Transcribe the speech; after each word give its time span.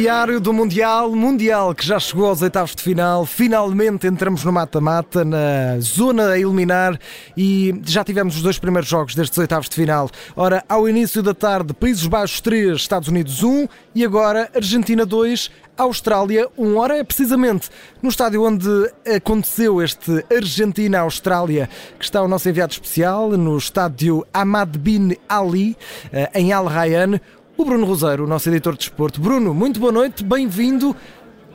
diário 0.00 0.40
do 0.40 0.50
Mundial, 0.50 1.14
Mundial 1.14 1.74
que 1.74 1.86
já 1.86 2.00
chegou 2.00 2.24
aos 2.24 2.40
oitavos 2.40 2.74
de 2.74 2.82
final. 2.82 3.26
Finalmente 3.26 4.06
entramos 4.06 4.42
no 4.42 4.50
mata-mata, 4.50 5.26
na 5.26 5.78
zona 5.78 6.30
a 6.30 6.38
eliminar 6.38 6.98
e 7.36 7.78
já 7.84 8.02
tivemos 8.02 8.34
os 8.36 8.40
dois 8.40 8.58
primeiros 8.58 8.88
jogos 8.88 9.14
destes 9.14 9.36
oitavos 9.36 9.68
de 9.68 9.74
final. 9.74 10.08
Ora, 10.34 10.64
ao 10.66 10.88
início 10.88 11.22
da 11.22 11.34
tarde, 11.34 11.74
Países 11.74 12.06
Baixos 12.06 12.40
3, 12.40 12.76
Estados 12.76 13.08
Unidos 13.08 13.42
1 13.42 13.68
e 13.94 14.02
agora 14.02 14.50
Argentina 14.54 15.04
2, 15.04 15.50
Austrália 15.76 16.48
1. 16.56 16.76
Ora, 16.76 16.96
é 16.96 17.04
precisamente 17.04 17.68
no 18.02 18.08
estádio 18.08 18.42
onde 18.42 18.68
aconteceu 19.06 19.82
este 19.82 20.24
Argentina-Austrália 20.34 21.68
que 21.98 22.04
está 22.06 22.22
o 22.22 22.28
nosso 22.28 22.48
enviado 22.48 22.72
especial, 22.72 23.32
no 23.32 23.58
estádio 23.58 24.26
Ahmad 24.32 24.78
Bin 24.78 25.14
Ali, 25.28 25.76
eh, 26.10 26.30
em 26.34 26.54
Al 26.54 26.64
Rayyan 26.64 27.20
o 27.60 27.64
Bruno 27.64 27.84
Roseiro, 27.84 28.24
o 28.24 28.26
nosso 28.26 28.48
editor 28.48 28.72
de 28.72 28.78
desporto. 28.78 29.20
Bruno, 29.20 29.52
muito 29.52 29.78
boa 29.78 29.92
noite, 29.92 30.24
bem-vindo. 30.24 30.96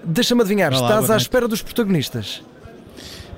Deixa-me 0.04 0.41
adivinhar, 0.41 0.72
Olá, 0.72 0.88
estás 0.88 1.09
à 1.09 1.18
espera 1.18 1.48
dos 1.48 1.63
protagonistas? 1.63 2.44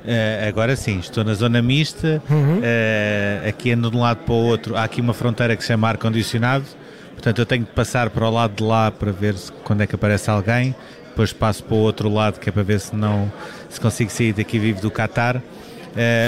Uh, 0.04 0.48
agora 0.50 0.76
sim, 0.76 1.00
estou 1.00 1.24
na 1.24 1.34
zona 1.34 1.62
mista, 1.62 2.22
uhum. 2.30 2.60
uh, 2.60 3.48
aqui 3.48 3.72
ando 3.72 3.90
de 3.90 3.96
um 3.96 4.02
lado 4.02 4.18
para 4.18 4.34
o 4.34 4.38
outro, 4.38 4.76
há 4.76 4.84
aqui 4.84 5.00
uma 5.00 5.14
fronteira 5.14 5.56
que 5.56 5.62
se 5.62 5.70
chama 5.70 5.88
ar-condicionado, 5.88 6.66
portanto 7.14 7.40
eu 7.40 7.46
tenho 7.46 7.64
de 7.64 7.72
passar 7.72 8.10
para 8.10 8.28
o 8.28 8.32
lado 8.32 8.54
de 8.54 8.64
lá 8.64 8.92
para 8.92 9.14
ver 9.14 9.36
se, 9.36 9.50
quando 9.64 9.82
é 9.82 9.88
que 9.88 9.96
aparece 9.96 10.30
alguém, 10.30 10.76
depois 11.08 11.32
passo 11.32 11.64
para 11.64 11.76
o 11.76 11.80
outro 11.80 12.14
lado 12.14 12.38
que 12.38 12.50
é 12.50 12.52
para 12.52 12.64
ver 12.64 12.82
se 12.82 12.94
não 12.94 13.32
se 13.70 13.80
consigo 13.80 14.12
sair 14.12 14.34
daqui 14.34 14.60
vivo 14.60 14.82
do 14.82 14.92
Qatar, 14.92 15.38
uh, 15.38 15.42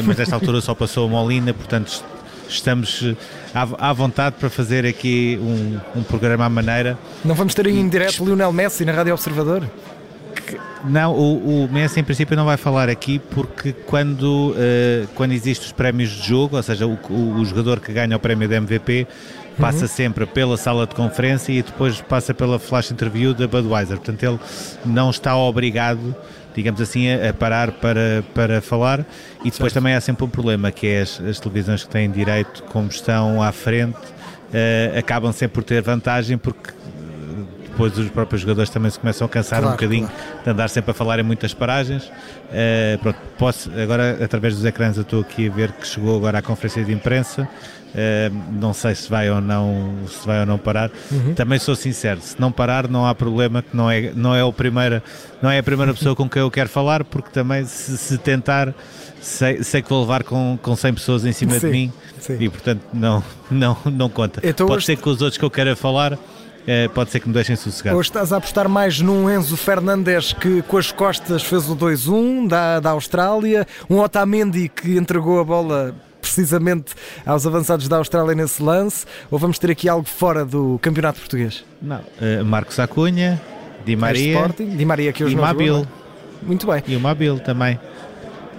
mas 0.06 0.18
nesta 0.18 0.36
altura 0.36 0.62
só 0.62 0.74
passou 0.74 1.06
a 1.06 1.10
Molina, 1.10 1.54
portanto 1.54 2.02
estamos 2.48 3.04
à, 3.54 3.90
à 3.90 3.94
vontade 3.94 4.36
para 4.40 4.50
fazer 4.50 4.86
aqui 4.86 5.40
um, 5.42 6.00
um, 6.00 6.04
programa 6.04 6.46
à 6.46 6.50
maneira. 6.50 6.98
Não 7.24 7.36
vamos 7.36 7.54
ter 7.54 7.68
em 7.68 7.88
direto 7.88 8.24
Lionel 8.24 8.52
Messi 8.52 8.86
na 8.86 8.92
Rádio 8.92 9.14
Observador? 9.14 9.64
Não, 10.86 11.14
o, 11.14 11.66
o, 11.66 11.70
Messi 11.72 12.00
em 12.00 12.04
princípio 12.04 12.36
não 12.38 12.46
vai 12.46 12.58
falar 12.58 12.90
aqui 12.90 13.20
porque 13.20 13.74
quando, 13.74 14.52
uh, 14.52 15.08
quando 15.14 15.34
existem 15.34 15.68
os 15.68 15.74
prémios 15.74 16.10
de 16.10 16.28
jogo, 16.28 16.56
ou 16.56 16.64
seja, 16.64 16.88
o, 16.88 16.98
o, 17.10 17.40
o 17.40 17.46
jogador 17.46 17.80
que 17.80 17.92
ganha 17.92 18.16
o 18.16 18.20
prémio 18.20 18.48
de 18.48 18.56
MVP 18.56 19.08
passa 19.60 19.82
uhum. 19.82 19.88
sempre 19.88 20.26
pela 20.26 20.56
sala 20.56 20.88
de 20.88 20.96
conferência 20.96 21.52
e 21.52 21.62
depois 21.62 22.00
passa 22.02 22.34
pela 22.34 22.58
flash 22.58 22.92
interview 22.92 23.34
da 23.34 23.46
Budweiser. 23.48 23.98
Portanto, 23.98 24.24
ele 24.24 24.40
não 24.86 25.10
está 25.10 25.36
obrigado 25.36 26.16
digamos 26.56 26.82
assim, 26.82 27.08
a, 27.12 27.34
parar 27.34 27.72
para, 27.74 28.24
para 28.34 28.62
falar. 28.62 29.00
E 29.00 29.50
depois 29.50 29.58
certo. 29.58 29.74
também 29.74 29.94
há 29.94 30.02
sempre 30.02 30.26
um 30.26 30.30
problema, 30.30 30.72
que 30.72 30.88
é 30.88 31.02
as, 31.02 31.20
as 31.22 31.40
televisões 31.40 31.84
que 31.84 31.90
têm 31.90 32.10
direito, 32.10 32.64
como 32.64 32.90
estão 32.90 33.42
à 33.42 33.52
frente, 33.52 33.98
uh, 33.98 34.98
acabam 34.98 35.32
sempre 35.32 35.56
por 35.56 35.64
ter 35.64 35.82
vantagem, 35.82 36.38
porque 36.38 36.72
depois 37.80 37.98
os 37.98 38.10
próprios 38.10 38.42
jogadores 38.42 38.70
também 38.70 38.92
se 38.92 39.00
começam 39.00 39.26
a 39.26 39.30
cansar 39.30 39.60
claro, 39.60 39.74
um 39.74 39.78
bocadinho 39.78 40.08
claro. 40.08 40.44
de 40.44 40.50
andar 40.50 40.68
sempre 40.70 40.92
a 40.92 40.94
falar 40.94 41.20
em 41.20 41.24
muitas 41.24 41.54
paragens. 41.54 42.04
Uh, 42.04 42.98
pronto, 43.02 43.20
posso, 43.38 43.72
agora 43.72 44.18
através 44.22 44.56
dos 44.56 44.66
ecrãs 44.66 44.98
eu 44.98 45.04
estou 45.04 45.22
aqui 45.22 45.48
a 45.48 45.52
ver 45.52 45.72
que 45.72 45.88
chegou 45.88 46.18
agora 46.18 46.40
à 46.40 46.42
conferência 46.42 46.84
de 46.84 46.92
imprensa. 46.92 47.48
Uh, 47.90 48.36
não 48.52 48.72
sei 48.72 48.94
se 48.94 49.10
vai 49.10 49.32
ou 49.32 49.42
não 49.42 49.96
se 50.08 50.28
vai 50.28 50.42
ou 50.42 50.46
não 50.46 50.58
parar. 50.58 50.92
Uhum. 51.10 51.34
Também 51.34 51.58
sou 51.58 51.74
sincero, 51.74 52.20
se 52.22 52.40
não 52.40 52.52
parar 52.52 52.88
não 52.88 53.06
há 53.06 53.16
problema, 53.16 53.62
que 53.62 53.76
não 53.76 53.90
é 53.90 54.12
não 54.14 54.36
é 54.36 54.44
o 54.44 54.52
primeira 54.52 55.02
não 55.42 55.50
é 55.50 55.58
a 55.58 55.64
primeira 55.64 55.94
pessoa 55.94 56.16
com 56.16 56.30
quem 56.30 56.42
eu 56.42 56.52
quero 56.52 56.70
falar, 56.70 57.04
porque 57.06 57.30
também 57.32 57.66
se, 57.66 57.98
se 57.98 58.18
tentar 58.18 58.74
sei, 59.22 59.64
sei 59.64 59.82
que 59.82 59.90
vou 59.90 60.02
levar 60.02 60.24
com, 60.24 60.60
com 60.62 60.76
100 60.76 60.94
pessoas 60.94 61.26
em 61.26 61.32
cima 61.32 61.54
sim, 61.54 61.60
de 61.60 61.68
mim 61.68 61.94
sim. 62.20 62.38
e 62.40 62.50
portanto 62.50 62.82
não 62.94 63.24
não 63.50 63.78
não 63.86 64.10
conta. 64.10 64.42
Então, 64.44 64.68
Pode 64.68 64.84
ser 64.84 64.98
que 64.98 65.10
os 65.10 65.22
outros 65.22 65.38
que 65.38 65.46
eu 65.46 65.50
quero 65.50 65.76
falar 65.76 66.20
pode 66.94 67.12
ser 67.12 67.20
que 67.20 67.28
me 67.28 67.34
deixem 67.34 67.56
sossegado. 67.56 67.96
Ou 67.96 68.02
estás 68.02 68.32
a 68.32 68.38
apostar 68.38 68.70
mais 68.70 69.00
num 69.00 69.30
Enzo 69.30 69.58
Fernandes 69.58 70.34
que 70.34 70.62
com 70.64 70.78
as 70.78 70.92
costas 70.92 71.44
fez 71.44 71.70
o 71.70 71.76
2-1 71.76 72.48
da, 72.48 72.80
da 72.80 72.90
Austrália, 72.92 73.66
um 73.90 74.00
Otamendi 74.00 74.70
que 74.70 74.98
entregou 74.98 75.40
a 75.40 75.44
bola 75.44 75.96
precisamente 76.22 76.94
aos 77.26 77.46
avançados 77.46 77.88
da 77.88 77.98
Austrália 77.98 78.36
nesse 78.36 78.62
lance? 78.62 79.06
Ou 79.32 79.40
vamos 79.40 79.58
ter 79.58 79.72
aqui 79.72 79.90
algo 79.90 80.08
fora 80.08 80.46
do 80.46 80.80
campeonato 80.82 81.20
português? 81.20 81.66
Não, 81.82 82.00
uh, 82.00 82.46
Marcos 82.46 82.80
Acunha, 82.80 83.42
Di 83.86 83.96
Maria, 83.96 84.34
Sporting, 84.34 84.76
Di 84.76 84.86
Maria 84.86 85.14
que 85.14 85.24
hoje 85.24 85.36
e 85.36 85.38
Mabil. 85.40 85.88
Muito 86.42 86.68
bem. 86.68 86.84
E 86.88 86.96
o 86.96 87.00
Mabil 87.00 87.40
também. 87.40 87.80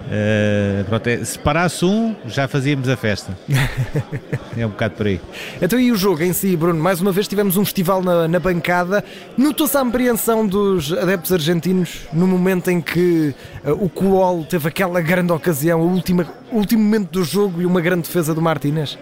Uh, 0.06 0.84
pronto, 0.84 1.06
é, 1.06 1.24
se 1.24 1.38
parasse 1.38 1.84
um, 1.84 2.16
já 2.26 2.48
fazíamos 2.48 2.88
a 2.88 2.96
festa. 2.96 3.36
é 4.56 4.66
um 4.66 4.70
bocado 4.70 4.94
por 4.94 5.06
aí. 5.06 5.20
Então, 5.60 5.78
e 5.78 5.92
o 5.92 5.96
jogo 5.96 6.22
em 6.22 6.32
si, 6.32 6.56
Bruno? 6.56 6.82
Mais 6.82 7.00
uma 7.00 7.12
vez 7.12 7.28
tivemos 7.28 7.56
um 7.56 7.64
festival 7.64 8.02
na, 8.02 8.26
na 8.26 8.40
bancada. 8.40 9.04
Notou-se 9.36 9.76
a 9.76 9.80
apreensão 9.80 10.46
dos 10.46 10.92
adeptos 10.92 11.32
argentinos 11.32 12.08
no 12.12 12.26
momento 12.26 12.70
em 12.70 12.80
que 12.80 13.34
uh, 13.64 13.72
o 13.72 13.88
Cool 13.88 14.44
teve 14.44 14.68
aquela 14.68 15.00
grande 15.00 15.32
ocasião, 15.32 15.80
o 15.80 15.90
último, 15.92 16.26
último 16.50 16.82
momento 16.82 17.10
do 17.10 17.24
jogo 17.24 17.62
e 17.62 17.66
uma 17.66 17.80
grande 17.80 18.02
defesa 18.02 18.34
do 18.34 18.42
Martínez? 18.42 18.98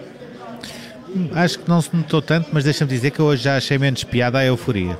Acho 1.33 1.59
que 1.59 1.67
não 1.67 1.81
se 1.81 1.89
notou 1.95 2.21
tanto, 2.21 2.49
mas 2.51 2.63
deixa-me 2.63 2.89
dizer 2.89 3.11
que 3.11 3.21
hoje 3.21 3.43
já 3.43 3.57
achei 3.57 3.77
menos 3.77 4.03
piada 4.03 4.37
a 4.37 4.45
euforia. 4.45 4.97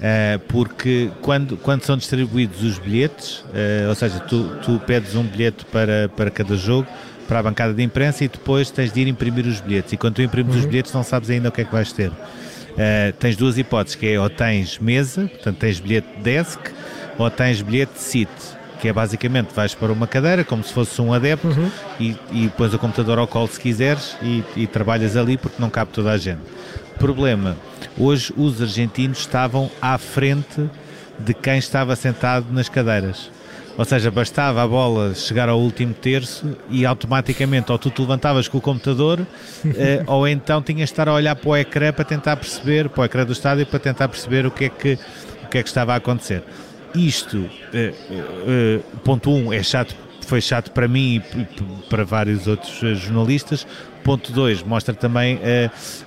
Uh, 0.00 0.38
porque 0.48 1.10
quando, 1.20 1.58
quando 1.58 1.82
são 1.82 1.94
distribuídos 1.94 2.62
os 2.62 2.78
bilhetes, 2.78 3.40
uh, 3.40 3.90
ou 3.90 3.94
seja, 3.94 4.18
tu, 4.20 4.56
tu 4.64 4.80
pedes 4.86 5.14
um 5.14 5.22
bilhete 5.22 5.66
para, 5.66 6.08
para 6.16 6.30
cada 6.30 6.56
jogo, 6.56 6.88
para 7.28 7.40
a 7.40 7.42
bancada 7.42 7.74
de 7.74 7.82
imprensa 7.82 8.24
e 8.24 8.28
depois 8.28 8.70
tens 8.70 8.90
de 8.92 9.02
ir 9.02 9.08
imprimir 9.08 9.46
os 9.46 9.60
bilhetes. 9.60 9.92
E 9.92 9.98
quando 9.98 10.14
tu 10.14 10.22
imprimes 10.22 10.54
uhum. 10.54 10.60
os 10.60 10.66
bilhetes, 10.66 10.92
não 10.94 11.02
sabes 11.02 11.28
ainda 11.28 11.50
o 11.50 11.52
que 11.52 11.60
é 11.60 11.64
que 11.64 11.72
vais 11.72 11.92
ter. 11.92 12.08
Uh, 12.08 13.12
tens 13.18 13.36
duas 13.36 13.58
hipóteses, 13.58 13.94
que 13.94 14.06
é 14.06 14.18
ou 14.18 14.30
tens 14.30 14.78
mesa, 14.78 15.28
portanto 15.28 15.58
tens 15.58 15.78
bilhete 15.78 16.08
desk, 16.22 16.58
ou 17.18 17.30
tens 17.30 17.60
bilhete 17.60 17.98
seat, 18.00 18.30
que 18.80 18.88
é 18.88 18.92
basicamente 18.94 19.52
vais 19.54 19.74
para 19.74 19.92
uma 19.92 20.06
cadeira, 20.06 20.44
como 20.44 20.64
se 20.64 20.72
fosse 20.72 20.98
um 21.02 21.12
adepto, 21.12 21.46
uhum. 21.46 21.70
e, 22.00 22.16
e 22.32 22.48
pões 22.56 22.72
o 22.72 22.78
computador 22.78 23.18
ao 23.18 23.26
colo 23.26 23.48
se 23.48 23.60
quiseres 23.60 24.16
e, 24.22 24.42
e 24.56 24.66
trabalhas 24.66 25.14
ali 25.14 25.36
porque 25.36 25.60
não 25.60 25.68
cabe 25.68 25.90
toda 25.92 26.10
a 26.10 26.16
gente. 26.16 26.40
Problema, 26.98 27.54
hoje 27.98 28.32
os 28.36 28.60
argentinos 28.60 29.18
estavam 29.18 29.70
à 29.80 29.98
frente 29.98 30.68
de 31.18 31.34
quem 31.34 31.58
estava 31.58 31.94
sentado 31.96 32.46
nas 32.50 32.68
cadeiras. 32.68 33.30
Ou 33.76 33.84
seja, 33.84 34.10
bastava 34.10 34.62
a 34.62 34.66
bola 34.66 35.14
chegar 35.14 35.48
ao 35.48 35.58
último 35.58 35.94
terço 35.94 36.56
e 36.68 36.84
automaticamente 36.84 37.70
ou 37.72 37.78
tu 37.78 37.88
te 37.88 38.00
levantavas 38.00 38.48
com 38.48 38.58
o 38.58 38.60
computador 38.60 39.20
eh, 39.64 40.02
ou 40.06 40.28
então 40.28 40.60
tinhas 40.60 40.88
de 40.88 40.92
estar 40.92 41.08
a 41.08 41.14
olhar 41.14 41.34
para 41.36 41.48
o 41.48 41.56
ecrã 41.56 41.92
para 41.92 42.04
tentar 42.04 42.36
perceber, 42.36 42.88
para 42.88 43.02
o 43.02 43.04
ecrã 43.04 43.24
do 43.24 43.32
estádio 43.32 43.64
para 43.66 43.78
tentar 43.78 44.08
perceber 44.08 44.44
o 44.44 44.50
que 44.50 44.66
é 44.66 44.68
que, 44.68 44.98
o 45.44 45.48
que, 45.48 45.58
é 45.58 45.62
que 45.62 45.68
estava 45.68 45.94
a 45.94 45.96
acontecer. 45.96 46.42
Isto, 46.94 47.48
eh, 47.72 47.94
eh, 48.46 48.80
ponto 49.04 49.30
1, 49.30 49.46
um, 49.46 49.52
é 49.52 49.62
chato, 49.62 49.94
foi 50.30 50.40
chato 50.40 50.70
para 50.70 50.86
mim 50.86 51.20
e 51.34 51.46
para 51.88 52.04
vários 52.04 52.46
outros 52.46 52.78
jornalistas, 53.00 53.66
Ponto 54.04 54.30
2, 54.30 54.62
mostra 54.62 54.94
também 54.94 55.40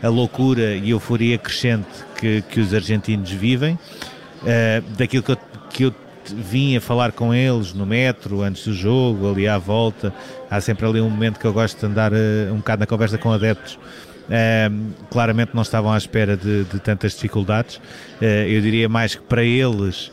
a, 0.01 0.07
a, 0.07 0.09
loucura 0.09 0.75
e 0.75 0.91
euforia 0.91 1.37
crescente 1.37 1.89
que, 2.17 2.41
que 2.43 2.61
os 2.61 2.73
argentinos 2.73 3.29
vivem, 3.29 3.73
uh, 3.73 4.81
daquilo 4.97 5.23
que 5.23 5.31
eu, 5.33 5.37
que 5.69 5.83
eu 5.83 5.95
vim 6.37 6.77
a 6.77 6.81
falar 6.81 7.11
com 7.11 7.33
eles 7.33 7.73
no 7.73 7.85
metro, 7.85 8.41
antes 8.41 8.65
do 8.65 8.73
jogo, 8.73 9.29
ali 9.29 9.45
à 9.45 9.57
volta. 9.57 10.13
Há 10.49 10.61
sempre 10.61 10.85
ali 10.85 11.01
um 11.01 11.09
momento 11.09 11.37
que 11.37 11.45
eu 11.45 11.51
gosto 11.51 11.77
de 11.77 11.85
andar 11.85 12.13
uh, 12.13 12.15
um 12.53 12.57
bocado 12.57 12.79
na 12.79 12.87
conversa 12.87 13.17
com 13.17 13.29
adeptos. 13.29 13.77
Uh, 14.23 14.93
claramente 15.11 15.51
não 15.53 15.61
estavam 15.61 15.91
à 15.91 15.97
espera 15.97 16.37
de, 16.37 16.63
de 16.63 16.79
tantas 16.79 17.13
dificuldades. 17.13 17.75
Uh, 18.21 18.23
eu 18.47 18.61
diria 18.61 18.87
mais 18.87 19.15
que 19.15 19.21
para 19.21 19.43
eles 19.43 20.11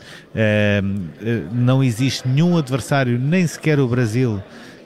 não 1.51 1.83
existe 1.83 2.25
nenhum 2.25 2.57
adversário, 2.57 3.19
nem 3.19 3.45
sequer 3.45 3.79
o 3.81 3.87
Brasil, 3.87 4.41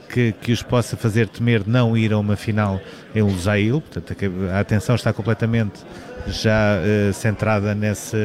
que, 0.10 0.31
que 0.31 0.51
os 0.51 0.63
possa 0.63 0.95
fazer 0.95 1.27
temer 1.27 1.63
não 1.68 1.98
ir 1.98 2.13
a 2.13 2.18
uma 2.18 2.36
final 2.36 2.80
em 3.13 3.22
Lusail, 3.22 3.81
portanto 3.81 4.16
a 4.51 4.60
atenção 4.60 4.95
está 4.95 5.12
completamente 5.12 5.83
já 6.27 6.80
uh, 6.80 7.13
centrada 7.13 7.75
nesse, 7.75 8.18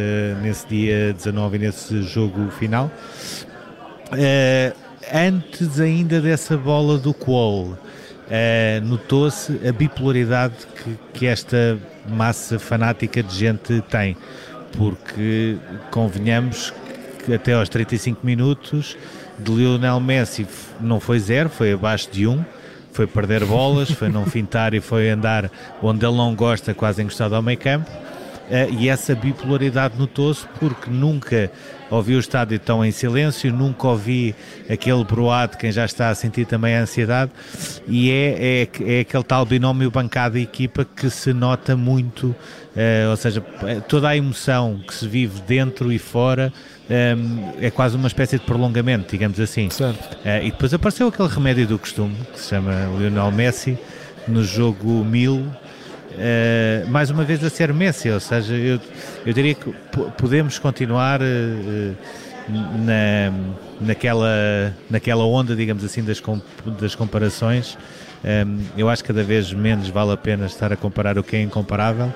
nesse 0.42 0.66
dia 0.66 1.12
19 1.12 1.56
e 1.56 1.58
nesse 1.58 2.02
jogo 2.02 2.50
final. 2.50 2.90
Uh, 4.12 4.76
antes 5.12 5.80
ainda 5.80 6.20
dessa 6.20 6.56
bola 6.56 6.98
do 6.98 7.12
Qual, 7.12 7.78
uh, 8.30 8.86
notou-se 8.86 9.60
a 9.66 9.72
bipolaridade 9.72 10.54
que, 10.76 10.98
que 11.18 11.26
esta 11.26 11.78
massa 12.08 12.58
fanática 12.58 13.22
de 13.22 13.34
gente 13.34 13.82
tem, 13.90 14.16
porque 14.76 15.56
convenhamos 15.90 16.72
que 17.24 17.34
até 17.34 17.52
aos 17.52 17.68
35 17.68 18.24
minutos 18.24 18.96
de 19.38 19.50
Lionel 19.50 20.00
Messi 20.00 20.46
não 20.80 21.00
foi 21.00 21.18
zero, 21.18 21.48
foi 21.48 21.72
abaixo 21.72 22.10
de 22.10 22.26
um. 22.26 22.44
Foi 22.92 23.06
perder 23.06 23.44
bolas, 23.44 23.90
foi 23.90 24.08
não 24.08 24.26
fintar 24.26 24.74
e 24.74 24.80
foi 24.80 25.10
andar 25.10 25.50
onde 25.80 26.04
ele 26.04 26.16
não 26.16 26.34
gosta, 26.34 26.74
quase 26.74 27.02
encostado 27.02 27.34
ao 27.34 27.42
meio 27.42 27.58
campo. 27.58 27.90
E 28.78 28.88
essa 28.88 29.14
bipolaridade 29.14 29.98
notou-se 29.98 30.46
porque 30.58 30.90
nunca 30.90 31.50
ouvi 31.90 32.14
o 32.14 32.20
estádio 32.20 32.58
tão 32.58 32.84
em 32.84 32.92
silêncio, 32.92 33.52
nunca 33.52 33.88
ouvi 33.88 34.34
aquele 34.68 35.04
broado 35.04 35.56
quem 35.56 35.72
já 35.72 35.84
está 35.84 36.08
a 36.08 36.14
sentir 36.14 36.46
também 36.46 36.76
a 36.76 36.82
ansiedade 36.82 37.32
e 37.86 38.10
é, 38.10 38.62
é, 38.62 38.96
é 38.96 39.00
aquele 39.00 39.24
tal 39.24 39.44
binómio 39.44 39.90
bancada-equipa 39.90 40.84
que 40.84 41.10
se 41.10 41.32
nota 41.32 41.76
muito, 41.76 42.28
uh, 42.28 43.10
ou 43.10 43.16
seja, 43.16 43.40
toda 43.88 44.08
a 44.08 44.16
emoção 44.16 44.80
que 44.86 44.94
se 44.94 45.06
vive 45.06 45.40
dentro 45.42 45.92
e 45.92 45.98
fora 45.98 46.52
um, 46.88 46.94
ehm, 46.94 47.54
é 47.60 47.70
quase 47.70 47.96
uma 47.96 48.08
espécie 48.08 48.38
de 48.38 48.44
prolongamento, 48.44 49.10
digamos 49.10 49.38
assim. 49.40 49.66
Uh, 49.66 50.44
e 50.44 50.50
depois 50.50 50.72
apareceu 50.72 51.08
aquele 51.08 51.28
remédio 51.28 51.66
do 51.66 51.78
costume 51.78 52.16
que 52.32 52.40
se 52.40 52.50
chama 52.50 52.72
Lionel 52.98 53.30
Messi 53.32 53.78
no 54.28 54.44
jogo 54.44 55.04
1000 55.04 55.69
Uh, 56.12 56.88
mais 56.90 57.10
uma 57.10 57.24
vez 57.24 57.42
a 57.44 57.50
ser 57.50 57.72
Messi, 57.72 58.10
ou 58.10 58.20
seja, 58.20 58.54
eu, 58.54 58.80
eu 59.24 59.32
diria 59.32 59.54
que 59.54 59.72
podemos 60.18 60.58
continuar 60.58 61.20
uh, 61.20 61.96
na, 62.50 63.32
naquela, 63.80 64.74
naquela 64.90 65.24
onda, 65.24 65.54
digamos 65.54 65.84
assim, 65.84 66.02
das, 66.02 66.20
das 66.80 66.94
comparações. 66.94 67.78
Um, 68.22 68.28
ehm, 68.28 68.60
eu 68.76 68.88
acho 68.88 69.02
que 69.02 69.08
cada 69.08 69.22
vez 69.22 69.52
menos 69.52 69.88
vale 69.88 70.12
a 70.12 70.16
pena 70.16 70.46
estar 70.46 70.72
a 70.72 70.76
comparar 70.76 71.16
o 71.16 71.22
que 71.22 71.36
é 71.36 71.42
incomparável. 71.42 72.12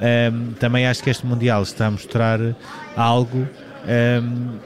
Um, 0.00 0.52
também 0.52 0.86
acho 0.86 1.02
que 1.02 1.10
este 1.10 1.26
Mundial 1.26 1.62
está 1.62 1.86
a 1.86 1.90
mostrar 1.90 2.38
algo, 2.96 3.46
um, 4.22 4.58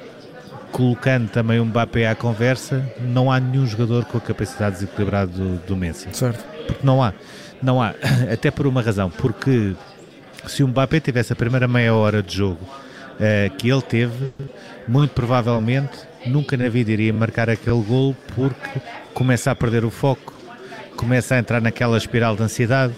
colocando 0.71 1.29
também 1.29 1.59
um 1.61 1.65
Mbappé 1.65 2.07
à 2.07 2.15
conversa. 2.15 2.85
Não 3.01 3.31
há 3.31 3.41
nenhum 3.41 3.67
jogador 3.67 4.05
com 4.05 4.19
a 4.19 4.21
capacidade 4.21 4.77
desequilibrada 4.77 5.33
do, 5.33 5.57
do 5.67 5.77
Messi. 5.77 6.09
Certo. 6.13 6.54
Porque 6.67 6.85
não 6.87 7.03
há. 7.03 7.13
Não 7.63 7.81
há, 7.81 7.95
até 8.33 8.51
por 8.51 8.67
uma 8.67 8.83
razão, 8.83 9.11
porque 9.11 9.75
se 10.47 10.63
o 10.63 10.69
Mbappé 10.69 11.01
tivesse 11.01 11.33
a 11.33 11.37
primeira 11.37 11.67
meia 11.67 11.95
hora 11.95 12.23
de 12.23 12.37
jogo 12.37 12.61
uh, 12.63 13.57
que 13.57 13.71
ele 13.71 13.83
teve, 13.83 14.33
muito 14.87 15.13
provavelmente 15.13 15.97
nunca 16.27 16.57
na 16.57 16.69
vida 16.69 16.91
iria 16.91 17.13
marcar 17.13 17.49
aquele 17.51 17.83
gol 17.83 18.17
porque 18.35 18.81
começa 19.13 19.51
a 19.51 19.55
perder 19.55 19.85
o 19.85 19.91
foco, 19.91 20.33
começa 20.97 21.35
a 21.35 21.39
entrar 21.39 21.61
naquela 21.61 21.97
espiral 21.97 22.37
de 22.37 22.43
ansiedade. 22.43 22.95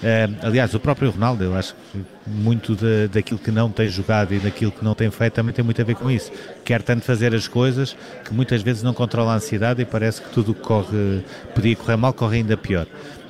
Uh, 0.00 0.46
aliás, 0.46 0.74
o 0.74 0.80
próprio 0.80 1.10
Ronaldo, 1.10 1.44
eu 1.44 1.54
acho 1.54 1.74
que 1.92 2.00
muito 2.26 2.74
de, 2.74 3.08
daquilo 3.08 3.38
que 3.38 3.50
não 3.50 3.70
tem 3.70 3.86
jogado 3.88 4.32
e 4.32 4.38
daquilo 4.38 4.72
que 4.72 4.82
não 4.82 4.94
tem 4.94 5.10
feito 5.10 5.34
também 5.34 5.52
tem 5.52 5.62
muito 5.62 5.80
a 5.80 5.84
ver 5.84 5.94
com 5.94 6.10
isso. 6.10 6.32
Quer 6.64 6.82
tanto 6.82 7.04
fazer 7.04 7.34
as 7.34 7.46
coisas 7.46 7.94
que 8.24 8.32
muitas 8.32 8.62
vezes 8.62 8.82
não 8.82 8.94
controla 8.94 9.32
a 9.32 9.36
ansiedade 9.36 9.82
e 9.82 9.84
parece 9.84 10.22
que 10.22 10.30
tudo 10.30 10.54
que 10.54 10.62
corre, 10.62 11.22
podia 11.54 11.76
correr 11.76 11.96
mal, 11.96 12.14
corre 12.14 12.38
ainda 12.38 12.56
pior. 12.56 12.86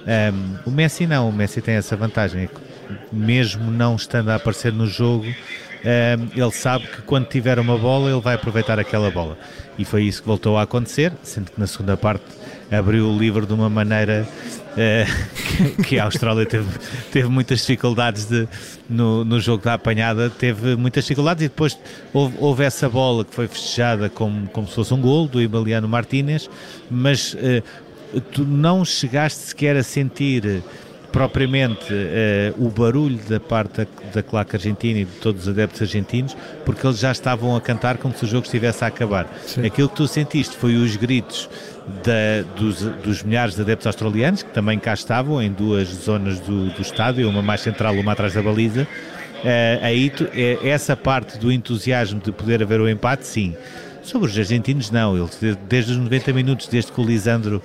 Um, 0.06 0.70
o 0.70 0.70
Messi 0.70 1.06
não, 1.06 1.28
o 1.28 1.32
Messi 1.32 1.60
tem 1.60 1.74
essa 1.74 1.96
vantagem, 1.96 2.44
é 2.44 2.48
mesmo 3.12 3.70
não 3.70 3.96
estando 3.96 4.30
a 4.30 4.36
aparecer 4.36 4.72
no 4.72 4.86
jogo, 4.86 5.26
um, 5.26 6.40
ele 6.42 6.52
sabe 6.52 6.86
que 6.86 7.02
quando 7.02 7.26
tiver 7.26 7.58
uma 7.58 7.76
bola 7.76 8.10
ele 8.10 8.20
vai 8.20 8.34
aproveitar 8.34 8.78
aquela 8.78 9.10
bola. 9.10 9.36
E 9.78 9.84
foi 9.84 10.04
isso 10.04 10.22
que 10.22 10.28
voltou 10.28 10.56
a 10.56 10.62
acontecer, 10.62 11.12
sendo 11.22 11.50
que 11.50 11.58
na 11.58 11.66
segunda 11.66 11.96
parte 11.96 12.24
abriu 12.70 13.08
o 13.08 13.18
livro 13.18 13.46
de 13.46 13.52
uma 13.52 13.68
maneira 13.68 14.26
uh, 14.72 15.82
que, 15.82 15.98
a 15.98 16.04
Austrália 16.04 16.46
teve, 16.46 16.68
teve 17.12 17.28
muitas 17.28 17.60
dificuldades 17.60 18.26
de, 18.26 18.48
no, 18.88 19.24
no 19.24 19.40
jogo 19.40 19.64
da 19.64 19.74
apanhada, 19.74 20.30
teve 20.30 20.76
muitas 20.76 21.04
dificuldades 21.04 21.44
e 21.44 21.48
depois 21.48 21.78
houve, 22.12 22.36
houve 22.38 22.64
essa 22.64 22.88
bola 22.88 23.24
que 23.24 23.34
foi 23.34 23.48
festejada 23.48 24.08
como, 24.08 24.48
como 24.48 24.66
se 24.66 24.74
fosse 24.74 24.94
um 24.94 25.00
gol 25.00 25.26
do 25.26 25.40
Emiliano 25.40 25.88
Martínez, 25.88 26.48
mas 26.90 27.34
uh, 27.34 27.62
tu 28.32 28.44
não 28.44 28.84
chegaste 28.84 29.40
sequer 29.40 29.76
a 29.76 29.82
sentir 29.82 30.62
propriamente 31.12 31.92
uh, 31.92 32.64
o 32.64 32.68
barulho 32.68 33.18
da 33.28 33.40
parte 33.40 33.78
da, 33.78 33.86
da 34.14 34.22
claque 34.22 34.56
argentina 34.56 35.00
e 35.00 35.04
de 35.04 35.12
todos 35.12 35.42
os 35.42 35.48
adeptos 35.48 35.82
argentinos, 35.82 36.36
porque 36.64 36.86
eles 36.86 36.98
já 36.98 37.12
estavam 37.12 37.54
a 37.56 37.60
cantar 37.60 37.98
como 37.98 38.14
se 38.16 38.24
o 38.24 38.28
jogo 38.28 38.44
estivesse 38.44 38.84
a 38.84 38.88
acabar. 38.88 39.26
Sim. 39.46 39.66
Aquilo 39.66 39.88
que 39.88 39.96
tu 39.96 40.06
sentiste 40.06 40.56
foi 40.56 40.76
os 40.76 40.96
gritos 40.96 41.48
da, 42.04 42.42
dos, 42.56 42.82
dos, 42.82 43.22
milhares 43.22 43.54
de 43.54 43.62
adeptos 43.62 43.86
australianos, 43.86 44.42
que 44.42 44.50
também 44.50 44.78
cá 44.78 44.94
estavam, 44.94 45.42
em 45.42 45.50
duas 45.50 45.88
zonas 45.88 46.38
do, 46.40 46.70
do 46.70 46.82
estádio, 46.82 47.28
uma 47.28 47.42
mais 47.42 47.60
central, 47.60 47.94
uma 47.94 48.12
atrás 48.12 48.34
da 48.34 48.42
baliza. 48.42 48.82
Uh, 48.82 49.82
aí 49.82 50.10
tu, 50.10 50.28
é, 50.34 50.58
essa 50.62 50.96
parte 50.96 51.38
do 51.38 51.50
entusiasmo 51.50 52.20
de 52.20 52.30
poder 52.30 52.62
haver 52.62 52.80
o 52.80 52.88
empate, 52.88 53.26
sim. 53.26 53.56
Sobre 54.02 54.28
os 54.28 54.36
argentinos, 54.36 54.90
não. 54.90 55.16
Eles, 55.16 55.38
desde 55.68 55.92
os 55.92 55.98
90 55.98 56.32
minutos, 56.32 56.66
desde 56.68 56.90
que 56.90 57.00
o 57.00 57.04
Lisandro 57.04 57.62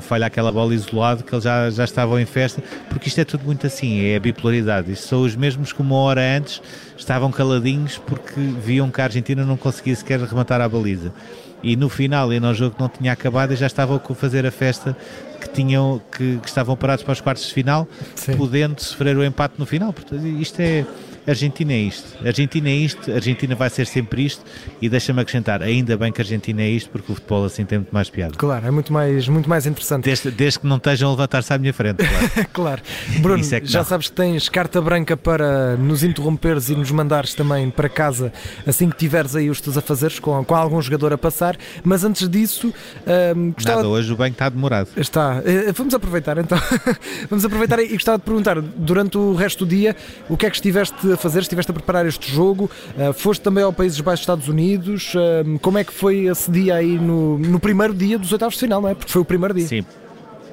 falha 0.00 0.26
aquela 0.26 0.50
bola 0.50 0.74
isolado, 0.74 1.22
que 1.22 1.34
eles 1.34 1.44
já, 1.44 1.70
já 1.70 1.84
estavam 1.84 2.18
em 2.18 2.26
festa, 2.26 2.62
porque 2.88 3.08
isto 3.08 3.20
é 3.20 3.24
tudo 3.24 3.44
muito 3.44 3.66
assim, 3.66 4.00
é 4.02 4.16
a 4.16 4.20
bipolaridade. 4.20 4.92
Isto 4.92 5.08
são 5.08 5.22
os 5.22 5.36
mesmos 5.36 5.72
que 5.72 5.80
uma 5.80 5.96
hora 5.96 6.20
antes 6.36 6.60
estavam 6.96 7.30
caladinhos 7.30 7.98
porque 7.98 8.40
viam 8.40 8.90
que 8.90 9.00
a 9.00 9.04
Argentina 9.04 9.44
não 9.44 9.56
conseguia 9.56 9.94
sequer 9.94 10.20
rematar 10.20 10.60
a 10.60 10.68
baliza. 10.68 11.12
E 11.62 11.76
no 11.76 11.88
final, 11.88 12.32
e 12.32 12.40
no 12.40 12.54
jogo 12.54 12.76
que 12.76 12.80
não 12.80 12.88
tinha 12.88 13.12
acabado, 13.12 13.54
já 13.54 13.66
estavam 13.66 14.00
a 14.02 14.14
fazer 14.14 14.46
a 14.46 14.50
festa 14.50 14.96
que 15.40 15.48
tinham 15.50 16.00
que, 16.10 16.38
que 16.38 16.48
estavam 16.48 16.76
parados 16.76 17.04
para 17.04 17.12
os 17.12 17.20
quartos 17.20 17.46
de 17.46 17.52
final, 17.52 17.86
Sim. 18.14 18.36
podendo 18.36 18.80
sofrer 18.80 19.16
o 19.16 19.24
empate 19.24 19.54
no 19.58 19.66
final. 19.66 19.92
Portanto, 19.92 20.26
isto 20.26 20.58
é 20.60 20.86
Argentina 21.26 21.72
é 21.72 21.78
isto. 21.78 22.26
Argentina 22.26 22.68
é 22.68 22.74
isto, 22.74 23.12
Argentina 23.12 23.54
vai 23.54 23.70
ser 23.70 23.86
sempre 23.86 24.24
isto 24.24 24.44
e 24.80 24.88
deixa-me 24.88 25.20
acrescentar, 25.20 25.62
ainda 25.62 25.96
bem 25.96 26.12
que 26.12 26.20
a 26.20 26.24
Argentina 26.24 26.62
é 26.62 26.68
isto 26.68 26.90
porque 26.90 27.12
o 27.12 27.14
futebol 27.14 27.44
assim 27.44 27.64
tem 27.64 27.78
muito 27.78 27.92
mais 27.92 28.08
piada. 28.10 28.34
Claro, 28.36 28.66
é 28.66 28.70
muito 28.70 28.92
mais, 28.92 29.28
muito 29.28 29.48
mais 29.48 29.66
interessante. 29.66 30.04
Desde, 30.04 30.30
desde 30.30 30.60
que 30.60 30.66
não 30.66 30.76
estejam 30.76 31.08
a 31.08 31.12
levantar-se 31.12 31.52
à 31.52 31.58
minha 31.58 31.72
frente, 31.72 31.98
claro. 31.98 32.48
claro. 32.52 32.82
Bruno, 33.20 33.44
é 33.44 33.60
já 33.64 33.80
não. 33.80 33.86
sabes 33.86 34.08
que 34.08 34.16
tens 34.16 34.48
carta 34.48 34.80
branca 34.80 35.16
para 35.16 35.76
nos 35.76 36.02
interromperes 36.02 36.68
e 36.70 36.74
nos 36.74 36.90
mandares 36.90 37.34
também 37.34 37.70
para 37.70 37.88
casa 37.88 38.32
assim 38.66 38.88
que 38.88 38.96
tiveres 38.96 39.36
aí 39.36 39.50
os 39.50 39.60
teus 39.60 39.76
afazeres 39.76 40.18
com, 40.18 40.44
com 40.44 40.54
algum 40.54 40.80
jogador 40.80 41.12
a 41.12 41.18
passar, 41.18 41.56
mas 41.84 42.04
antes 42.04 42.28
disso 42.28 42.72
um, 43.36 43.52
gostava... 43.52 43.76
Nada, 43.78 43.88
hoje 43.88 44.12
o 44.12 44.16
banho 44.16 44.32
está 44.32 44.48
demorado. 44.48 44.88
Está. 44.96 45.42
Eh, 45.44 45.72
vamos 45.72 45.94
aproveitar 45.94 46.38
então. 46.38 46.58
vamos 47.28 47.44
aproveitar 47.44 47.78
e 47.80 47.88
gostava 47.88 48.18
de 48.18 48.24
perguntar, 48.24 48.60
durante 48.60 49.18
o 49.18 49.34
resto 49.34 49.64
do 49.64 49.68
dia, 49.68 49.96
o 50.28 50.36
que 50.36 50.46
é 50.46 50.50
que 50.50 50.56
estiveste 50.56 51.09
a 51.12 51.16
fazer? 51.16 51.40
Estiveste 51.40 51.70
a 51.70 51.74
preparar 51.74 52.06
este 52.06 52.30
jogo, 52.30 52.70
uh, 52.96 53.12
foste 53.12 53.40
também 53.40 53.64
ao 53.64 53.72
Países 53.72 54.00
Baixos 54.00 54.22
Estados 54.22 54.48
Unidos. 54.48 55.14
Uh, 55.14 55.58
como 55.60 55.78
é 55.78 55.84
que 55.84 55.92
foi 55.92 56.26
esse 56.26 56.50
dia 56.50 56.76
aí 56.76 56.98
no, 56.98 57.38
no 57.38 57.60
primeiro 57.60 57.94
dia 57.94 58.18
dos 58.18 58.32
oitavos 58.32 58.54
de 58.54 58.60
final, 58.60 58.80
não 58.80 58.88
é? 58.88 58.94
Porque 58.94 59.10
foi 59.10 59.22
o 59.22 59.24
primeiro 59.24 59.54
dia. 59.54 59.66
Sim, 59.66 59.84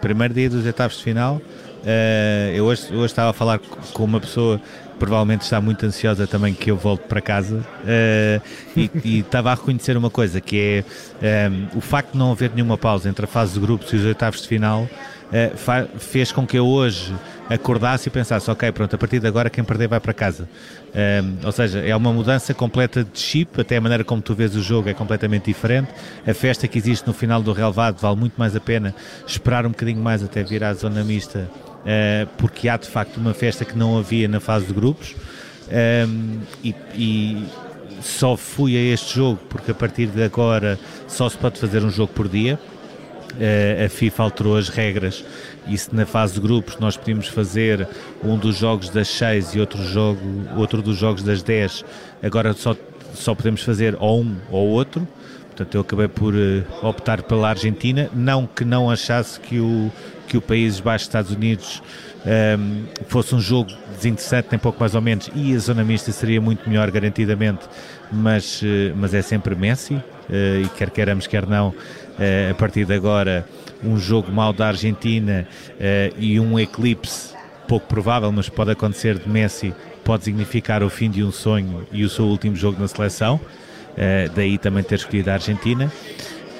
primeiro 0.01 0.33
dia 0.33 0.49
dos 0.49 0.65
oitavos 0.65 0.97
de 0.97 1.03
final. 1.03 1.35
Uh, 1.35 2.55
eu 2.55 2.65
hoje, 2.65 2.93
hoje 2.93 3.05
estava 3.05 3.29
a 3.29 3.33
falar 3.33 3.59
com 3.59 4.03
uma 4.03 4.19
pessoa 4.19 4.59
provavelmente 4.99 5.41
está 5.41 5.61
muito 5.61 5.85
ansiosa 5.85 6.25
também 6.25 6.55
que 6.55 6.71
eu 6.71 6.75
volte 6.75 7.03
para 7.07 7.21
casa 7.21 7.63
e, 8.75 8.89
e, 9.05 9.19
estava 9.19 9.51
a 9.51 9.53
reconhecer 9.53 9.95
uma 9.95 10.09
coisa 10.09 10.41
que 10.41 10.83
é 11.21 11.51
o 11.75 11.81
facto 11.81 12.13
de 12.13 12.17
não 12.17 12.31
haver 12.31 12.49
nenhuma 12.55 12.79
pausa 12.79 13.07
entre 13.07 13.25
a 13.25 13.27
fase 13.27 13.53
de 13.53 13.59
grupos 13.59 13.93
e 13.93 13.95
os 13.95 14.05
oitavos 14.05 14.41
de 14.41 14.47
final 14.47 14.89
uh, 15.27 15.99
fez 15.99 16.31
com 16.31 16.45
que 16.45 16.57
eu 16.57 16.65
hoje 16.65 17.13
acordasse 17.49 18.09
e 18.09 18.11
pensasse, 18.11 18.49
ok, 18.51 18.71
pronto, 18.71 18.93
a 18.95 18.97
partir 18.97 19.19
de 19.19 19.27
agora 19.27 19.49
quem 19.49 19.63
perder 19.63 19.87
vai 19.87 19.99
para 19.99 20.13
casa. 20.13 20.47
Um, 20.93 21.45
ou 21.45 21.51
seja, 21.51 21.79
é 21.79 21.95
uma 21.95 22.11
mudança 22.11 22.53
completa 22.53 23.03
de 23.03 23.19
chip, 23.19 23.59
até 23.61 23.77
a 23.77 23.81
maneira 23.81 24.03
como 24.03 24.21
tu 24.21 24.35
vês 24.35 24.55
o 24.55 24.61
jogo 24.61 24.89
é 24.89 24.93
completamente 24.93 25.45
diferente. 25.45 25.89
A 26.25 26.33
festa 26.33 26.67
que 26.67 26.77
existe 26.77 27.07
no 27.07 27.13
final 27.13 27.41
do 27.41 27.53
relevado 27.53 27.99
vale 27.99 28.17
muito 28.17 28.33
mais 28.37 28.55
a 28.55 28.59
pena 28.59 28.93
esperar 29.25 29.65
um 29.65 29.69
bocadinho 29.69 30.01
mais 30.01 30.23
até 30.23 30.43
vir 30.43 30.63
à 30.63 30.73
zona 30.73 31.03
mista, 31.03 31.49
uh, 31.49 32.27
porque 32.37 32.67
há 32.67 32.77
de 32.77 32.87
facto 32.87 33.17
uma 33.17 33.33
festa 33.33 33.63
que 33.63 33.77
não 33.77 33.97
havia 33.97 34.27
na 34.27 34.39
fase 34.39 34.65
de 34.65 34.73
grupos. 34.73 35.15
Um, 35.69 36.39
e, 36.63 36.73
e 36.95 37.47
só 38.01 38.37
fui 38.37 38.77
a 38.77 38.93
este 38.93 39.15
jogo 39.15 39.39
porque 39.49 39.71
a 39.71 39.73
partir 39.73 40.07
de 40.07 40.23
agora 40.23 40.79
só 41.07 41.27
se 41.27 41.37
pode 41.37 41.59
fazer 41.59 41.83
um 41.83 41.89
jogo 41.89 42.13
por 42.13 42.29
dia 42.29 42.57
eh, 42.57 42.76
a 43.85 43.89
FIFA 43.89 44.23
alterou 44.23 44.57
as 44.57 44.69
regras. 44.69 45.23
E 45.67 45.77
se 45.77 45.93
na 45.93 46.05
fase 46.05 46.35
de 46.35 46.39
grupos 46.39 46.77
nós 46.79 46.95
podíamos 46.95 47.27
fazer 47.27 47.87
um 48.23 48.37
dos 48.37 48.55
jogos 48.55 48.89
das 48.89 49.07
6 49.09 49.55
e 49.55 49.59
outro, 49.59 49.83
jogo, 49.83 50.19
outro 50.55 50.81
dos 50.81 50.97
jogos 50.97 51.23
das 51.23 51.43
10, 51.43 51.83
agora 52.23 52.53
só, 52.53 52.75
só 53.13 53.35
podemos 53.35 53.61
fazer 53.61 53.95
ou 53.99 54.21
um 54.21 54.35
ou 54.49 54.67
outro. 54.69 55.07
Portanto, 55.57 55.73
eu 55.73 55.81
acabei 55.81 56.07
por 56.07 56.35
uh, 56.35 56.63
optar 56.83 57.23
pela 57.23 57.49
Argentina, 57.49 58.09
não 58.13 58.45
que 58.45 58.63
não 58.63 58.91
achasse 58.91 59.39
que 59.39 59.59
o, 59.59 59.91
que 60.27 60.37
o 60.37 60.41
Países 60.41 60.79
Baixos 60.79 61.07
Estados 61.07 61.31
Unidos 61.31 61.81
um, 62.23 62.29
ehm, 62.29 62.83
fosse 63.07 63.33
um 63.33 63.39
jogo 63.39 63.71
desinteressante, 63.95 64.49
nem 64.51 64.59
pouco 64.59 64.79
mais 64.79 64.93
ou 64.93 65.01
menos, 65.01 65.31
e 65.33 65.55
a 65.55 65.57
zona 65.57 65.83
mista 65.83 66.11
seria 66.11 66.39
muito 66.39 66.69
melhor 66.69 66.91
garantidamente, 66.91 67.61
mas, 68.11 68.61
uh, 68.61 68.93
mas 68.95 69.15
é 69.15 69.21
sempre 69.23 69.55
Messi, 69.55 69.99
e 70.29 70.67
quer 70.77 70.89
queiramos, 70.89 71.27
quer 71.27 71.45
não, 71.47 71.73
a 72.49 72.53
partir 72.55 72.85
de 72.85 72.93
agora 72.93 73.47
um 73.83 73.97
jogo 73.97 74.31
mau 74.31 74.51
da 74.51 74.67
Argentina 74.67 75.47
e 76.17 76.39
um 76.39 76.59
eclipse 76.59 77.33
pouco 77.67 77.85
provável, 77.87 78.31
mas 78.31 78.49
pode 78.49 78.71
acontecer 78.71 79.17
de 79.19 79.29
Messi, 79.29 79.73
pode 80.03 80.23
significar 80.23 80.81
o 80.83 80.89
fim 80.89 81.09
de 81.09 81.23
um 81.23 81.31
sonho 81.31 81.85
e 81.91 82.03
o 82.03 82.09
seu 82.09 82.25
último 82.25 82.55
jogo 82.55 82.79
na 82.81 82.87
seleção, 82.87 83.39
daí 84.35 84.57
também 84.57 84.83
ter 84.83 84.95
escolhido 84.95 85.29
a 85.29 85.33
Argentina. 85.33 85.91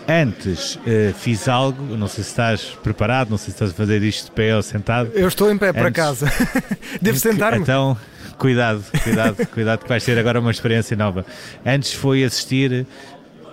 Antes 0.09 0.79
fiz 1.19 1.47
algo, 1.50 1.83
não 1.97 2.07
sei 2.07 2.24
se 2.24 2.29
estás 2.29 2.62
preparado, 2.83 3.29
não 3.29 3.38
sei 3.38 3.47
se 3.47 3.51
estás 3.51 3.71
a 3.71 3.74
fazer 3.74 4.01
isto 4.03 4.25
de 4.25 4.31
pé 4.31 4.55
ou 4.55 4.62
sentado. 4.62 5.12
Eu 5.13 5.27
estou 5.27 5.51
em 5.51 5.57
pé, 5.57 5.69
Antes- 5.69 5.81
acaso. 5.83 6.25
Devo 7.01 7.17
sentar-me? 7.19 7.59
Então, 7.59 7.97
cuidado, 8.38 8.83
cuidado, 9.03 9.45
cuidado 9.47 9.79
que 9.83 9.89
vai 9.89 10.00
ser 10.00 10.17
agora 10.17 10.39
uma 10.39 10.51
experiência 10.51 10.95
nova. 10.95 11.25
Antes 11.65 11.91
foi 11.93 12.24
assistir 12.24 12.86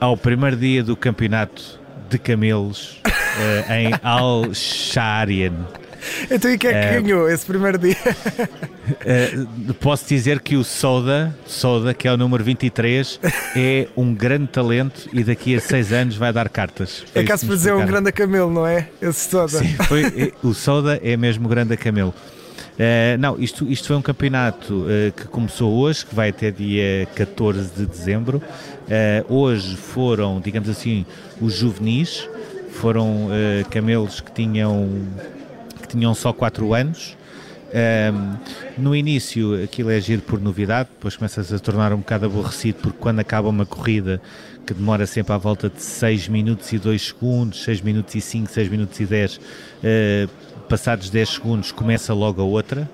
ao 0.04 0.16
primeiro 0.18 0.54
dia 0.56 0.82
do 0.82 0.94
campeonato 0.94 1.80
de 2.10 2.18
camelos 2.18 3.00
eh, 3.38 3.84
em 3.84 3.94
Al 4.04 4.52
Sharian. 4.52 5.54
Então 6.30 6.50
e 6.50 6.58
quem 6.58 6.70
é 6.70 6.72
que 6.74 6.78
É. 6.96 7.00
ganhou 7.00 7.30
esse 7.30 7.46
primeiro 7.46 7.78
dia? 7.78 7.96
Uh, 9.66 9.72
posso 9.74 10.06
dizer 10.06 10.40
que 10.40 10.54
o 10.56 10.62
Soda, 10.62 11.34
Soda, 11.46 11.94
que 11.94 12.06
é 12.06 12.12
o 12.12 12.16
número 12.18 12.44
23, 12.44 13.18
é 13.56 13.88
um 13.96 14.12
grande 14.14 14.48
talento 14.48 15.08
e 15.14 15.24
daqui 15.24 15.56
a 15.56 15.60
seis 15.60 15.90
anos 15.90 16.16
vai 16.16 16.30
dar 16.30 16.50
cartas. 16.50 17.02
Foi 17.10 17.22
É 17.22 17.24
caso 17.24 17.46
para 17.46 17.56
dizer 17.56 17.72
um 17.72 17.86
grande 17.86 18.12
camelo, 18.12 18.50
não 18.52 18.66
é? 18.66 18.88
Esse 19.00 19.30
toda. 19.30 19.48
Sim, 19.48 19.74
foi, 19.88 20.34
o 20.42 20.52
Soda 20.52 21.00
é 21.02 21.16
mesmo 21.16 21.48
grande 21.48 21.72
a 21.72 21.76
camelo. 21.78 22.14
Uh, 22.74 23.16
não, 23.20 23.38
isto, 23.38 23.70
isto 23.70 23.86
foi 23.86 23.96
um 23.96 24.02
campeonato 24.02 24.74
uh, 24.74 25.12
que 25.12 25.28
começou 25.28 25.72
hoje, 25.72 26.04
que 26.04 26.14
vai 26.14 26.30
até 26.30 26.50
dia 26.50 27.06
14 27.14 27.70
de 27.70 27.86
dezembro. 27.86 28.38
Uh, 28.38 29.32
hoje 29.32 29.76
foram, 29.76 30.40
digamos 30.40 30.68
assim, 30.68 31.06
os 31.40 31.54
juvenis, 31.54 32.28
foram 32.72 33.28
camelos 33.70 34.20
que 34.20 34.32
tinham, 34.32 35.06
que 35.80 35.86
tinham 35.86 36.12
só 36.12 36.32
4 36.32 36.74
anos. 36.74 37.16
Um, 37.74 38.36
no 38.80 38.94
início 38.94 39.60
aquilo 39.64 39.90
é 39.90 40.00
giro 40.00 40.22
por 40.22 40.40
novidade, 40.40 40.90
depois 40.94 41.16
começas 41.16 41.52
a 41.52 41.58
tornar 41.58 41.92
um 41.92 41.96
bocado 41.96 42.26
aborrecido 42.26 42.78
porque 42.80 42.98
quando 43.00 43.18
acaba 43.18 43.48
uma 43.48 43.66
corrida 43.66 44.22
que 44.64 44.72
demora 44.72 45.06
sempre 45.06 45.32
à 45.32 45.38
volta 45.38 45.68
de 45.68 45.82
6 45.82 46.28
minutos 46.28 46.72
e 46.72 46.78
2 46.78 47.08
segundos, 47.08 47.64
6 47.64 47.80
minutos 47.80 48.14
e 48.14 48.20
5, 48.20 48.48
6 48.48 48.68
minutos 48.68 49.00
e 49.00 49.06
10, 49.06 49.36
uh, 49.36 49.40
passados 50.68 51.10
10 51.10 51.28
segundos 51.28 51.72
começa 51.72 52.14
logo 52.14 52.40
a 52.40 52.44
outra. 52.44 52.88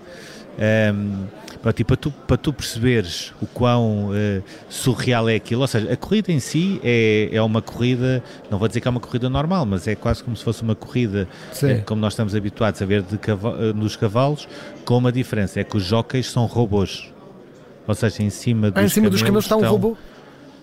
Um, 0.59 1.27
pronto, 1.63 1.79
e 1.81 1.85
para 1.85 1.97
tu, 1.97 2.11
para 2.11 2.37
tu 2.37 2.53
perceberes 2.53 3.33
o 3.41 3.47
quão 3.47 4.11
uh, 4.11 4.43
surreal 4.69 5.29
é 5.29 5.35
aquilo, 5.35 5.61
ou 5.61 5.67
seja, 5.67 5.93
a 5.93 5.97
corrida 5.97 6.33
em 6.33 6.41
si 6.41 6.81
é, 6.83 7.29
é 7.33 7.43
uma 7.43 7.61
corrida, 7.61 8.23
não 8.51 8.59
vou 8.59 8.67
dizer 8.69 8.81
que 8.81 8.89
é 8.89 8.91
uma 8.91 9.01
corrida 9.01 9.29
normal, 9.29 9.67
mas 9.67 9.87
é 9.87 9.95
quase 9.95 10.23
como 10.25 10.37
se 10.37 10.43
fosse 10.45 10.63
uma 10.63 10.75
corrida 10.75 11.29
eh, 11.63 11.83
como 11.85 12.01
nós 12.01 12.13
estamos 12.15 12.35
habituados 12.35 12.81
a 12.81 12.87
ver 12.87 13.03
de 13.03 13.19
cava- 13.19 13.57
eh, 13.61 13.73
nos 13.73 13.95
cavalos, 13.97 14.49
com 14.85 14.97
uma 14.97 15.13
diferença, 15.13 15.61
é 15.61 15.65
que 15.65 15.77
os 15.77 15.85
jockeys 15.85 16.31
são 16.31 16.47
robôs. 16.47 17.13
Ou 17.87 17.95
seja, 17.95 18.23
em 18.23 18.31
cima 18.31 18.71
dos 18.71 18.81
Ah, 18.81 18.85
em 18.85 18.89
cima 18.89 19.11
dos 19.11 19.21
camelos 19.23 19.45
está 19.45 19.57
um 19.57 19.69
robô? 19.69 19.97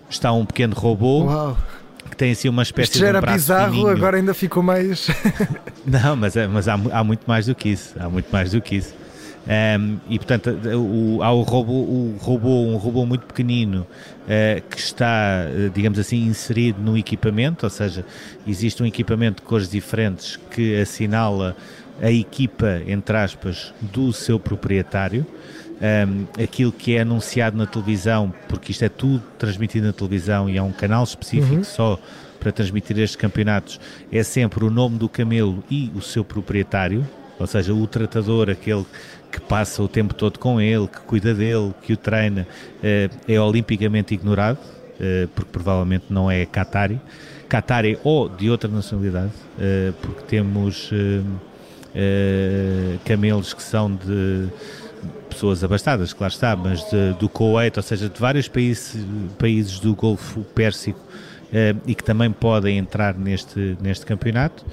Está 0.10 0.32
um 0.32 0.46
pequeno 0.46 0.74
robô 0.74 1.26
Uau. 1.26 1.58
que 2.10 2.16
tem 2.16 2.32
assim 2.32 2.48
uma 2.48 2.64
espécie 2.64 2.92
Isto 2.92 3.00
já 3.00 3.08
de 3.08 3.14
um 3.14 3.18
era 3.18 3.32
bizarro, 3.34 3.72
fininho. 3.74 3.88
agora 3.90 4.18
ainda 4.18 4.34
ficou 4.34 4.64
mais. 4.64 5.08
Não, 5.86 6.16
mas, 6.16 6.36
é- 6.38 6.48
mas 6.48 6.68
há, 6.68 6.74
há 6.92 7.04
muito 7.04 7.22
mais 7.28 7.46
do 7.48 7.54
que 7.56 7.70
isso. 7.70 7.94
Há 8.00 8.10
muito 8.10 8.30
mais 8.32 8.52
do 8.52 8.62
que 8.62 8.76
isso. 8.78 8.94
Ehm, 9.48 9.98
e 10.10 10.18
portanto 10.18 10.50
o, 10.50 11.24
há 11.24 11.32
o 11.32 11.42
robô, 11.42 11.74
o 11.74 12.18
robô, 12.20 12.64
um 12.64 12.76
robô 12.76 13.06
muito 13.06 13.26
pequenino 13.26 13.88
eh, 14.28 14.62
que 14.70 14.78
está, 14.78 15.46
eh, 15.48 15.72
digamos 15.74 15.98
assim, 15.98 16.26
inserido 16.26 16.82
no 16.82 16.98
equipamento, 16.98 17.66
ou 17.66 17.70
seja, 17.70 18.06
existe 18.46 18.84
um 18.84 18.86
equipamento 18.86 19.42
de 19.42 19.48
cores 19.48 19.70
diferentes 19.70 20.38
que 20.52 20.82
assinala 20.82 21.56
a 22.02 22.12
equipa, 22.12 22.82
entre 22.86 23.16
aspas, 23.16 23.74
do 23.82 24.12
seu 24.12 24.38
proprietário. 24.38 25.26
Ehm, 25.82 26.26
aquilo 26.42 26.72
que 26.72 26.96
é 26.96 27.02
anunciado 27.02 27.56
na 27.56 27.66
televisão, 27.66 28.34
porque 28.50 28.72
isto 28.72 28.84
é 28.84 28.90
tudo 28.90 29.24
transmitido 29.38 29.88
na 29.88 29.94
televisão 29.94 30.50
e 30.50 30.58
há 30.58 30.64
um 30.64 30.74
canal 30.74 31.04
específico 31.04 31.64
só 31.64 32.00
para 32.40 32.52
transmitir 32.52 32.98
estes 33.00 33.16
campeonatos, 33.16 33.80
é 34.12 34.24
sempre 34.24 34.66
o 34.66 34.70
nome 34.70 34.98
do 34.98 35.08
camelo 35.08 35.64
e 35.70 35.92
o 35.96 36.02
seu 36.02 36.24
proprietário, 36.24 37.08
ou 37.40 37.48
seja, 37.48 37.74
o 37.74 37.86
tratador, 37.88 38.50
aquele 38.50 38.86
que 39.32 39.40
passa 39.42 39.84
o 39.84 39.88
tempo 39.88 40.14
todo 40.14 40.40
com 40.40 40.60
ele, 40.60 40.88
que 40.88 41.00
cuida 41.02 41.34
dele, 41.34 41.74
que 41.82 41.94
o 41.94 41.98
treina, 41.98 42.48
eh, 42.82 43.10
é 43.28 43.40
olimpicamente 43.40 44.14
ignorado, 44.14 44.58
eh, 45.00 45.28
porque 45.36 45.52
provavelmente 45.52 46.06
não 46.10 46.32
é 46.32 46.46
Qatari. 46.46 47.00
Qatari 47.50 48.00
ou 48.04 48.28
de 48.30 48.50
outra 48.50 48.70
nacionalidade, 48.70 49.32
eh, 49.60 49.92
porque 50.02 50.22
temos 50.24 50.92
camelos 53.06 53.54
que 53.54 53.64
são 53.64 53.90
de 53.94 54.48
pessoas 55.30 55.64
abastadas, 55.64 56.14
claro 56.14 56.32
está, 56.34 56.56
mas 56.56 56.82
de- 56.90 57.14
do 57.20 57.28
Kuwait, 57.28 57.76
ou 57.78 57.84
seja, 57.84 58.08
de 58.10 58.20
vários 58.20 58.48
países, 58.48 59.04
países 59.40 59.80
do 59.80 59.96
Golfo 59.96 60.42
Pérsico 60.56 61.00
e 61.88 61.96
que 61.96 62.04
também 62.04 62.32
podem 62.32 62.78
entrar 62.78 63.16
neste, 63.18 63.76
neste 63.82 64.06
campeonato. 64.06 64.64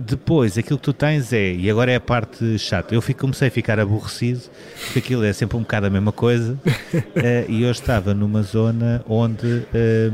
Ehm, 0.00 0.04
depois, 0.06 0.56
aquilo 0.58 0.78
que 0.78 0.84
tu 0.84 0.92
tens 0.92 1.32
é, 1.32 1.52
e 1.52 1.70
agora 1.70 1.92
é 1.92 1.96
a 1.96 2.00
parte 2.00 2.58
chata, 2.58 2.94
eu 2.94 3.02
fico, 3.02 3.20
comecei 3.20 3.48
a 3.48 3.50
ficar 3.50 3.78
aborrecido, 3.78 4.40
porque 4.84 4.98
aquilo 5.00 5.24
é 5.24 5.32
sempre 5.32 5.56
um 5.56 5.60
bocado 5.60 5.86
a 5.86 5.90
mesma 5.90 6.12
coisa, 6.12 6.58
eh, 7.16 7.44
e 7.48 7.62
eu 7.62 7.70
estava 7.70 8.14
numa 8.14 8.42
zona 8.42 9.04
onde 9.08 9.62
ehm, 9.74 10.12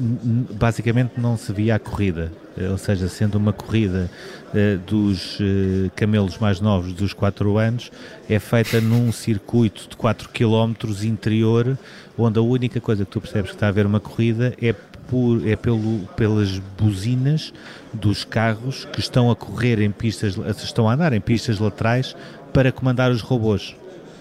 n- 0.00 0.18
n- 0.24 0.46
basicamente 0.54 1.12
não 1.18 1.36
se 1.36 1.52
via 1.52 1.74
a 1.76 1.78
corrida, 1.78 2.32
Eh, 2.54 2.68
ou 2.68 2.76
seja, 2.76 3.08
sendo 3.08 3.36
uma 3.36 3.50
corrida 3.54 4.10
eh, 4.54 4.76
dos 4.86 5.38
eh, 5.40 5.88
camelos 5.96 6.36
mais 6.36 6.60
novos 6.60 6.92
dos 6.92 7.14
4 7.14 7.56
anos, 7.56 7.90
é 8.28 8.38
feita 8.38 8.78
num 8.78 9.10
circuito 9.10 9.88
de 9.88 9.96
4 9.96 10.28
km 10.28 10.74
interior, 11.02 11.78
onde 12.18 12.38
a 12.38 12.42
única 12.42 12.78
coisa 12.78 13.06
que 13.06 13.10
tu 13.10 13.22
percebes 13.22 13.52
que 13.52 13.56
está 13.56 13.64
a 13.64 13.68
haver 13.70 13.86
uma 13.86 14.00
corrida 14.00 14.52
é, 14.60 14.74
por, 15.12 15.46
é 15.46 15.54
pelo, 15.56 15.98
pelas 16.16 16.58
buzinas 16.78 17.52
dos 17.92 18.24
carros 18.24 18.86
que 18.90 18.98
estão 18.98 19.30
a 19.30 19.36
correr 19.36 19.78
em 19.82 19.90
pistas, 19.90 20.38
estão 20.64 20.88
a 20.88 20.94
andar 20.94 21.12
em 21.12 21.20
pistas 21.20 21.58
laterais 21.58 22.16
para 22.50 22.72
comandar 22.72 23.10
os 23.10 23.20
robôs. 23.20 23.76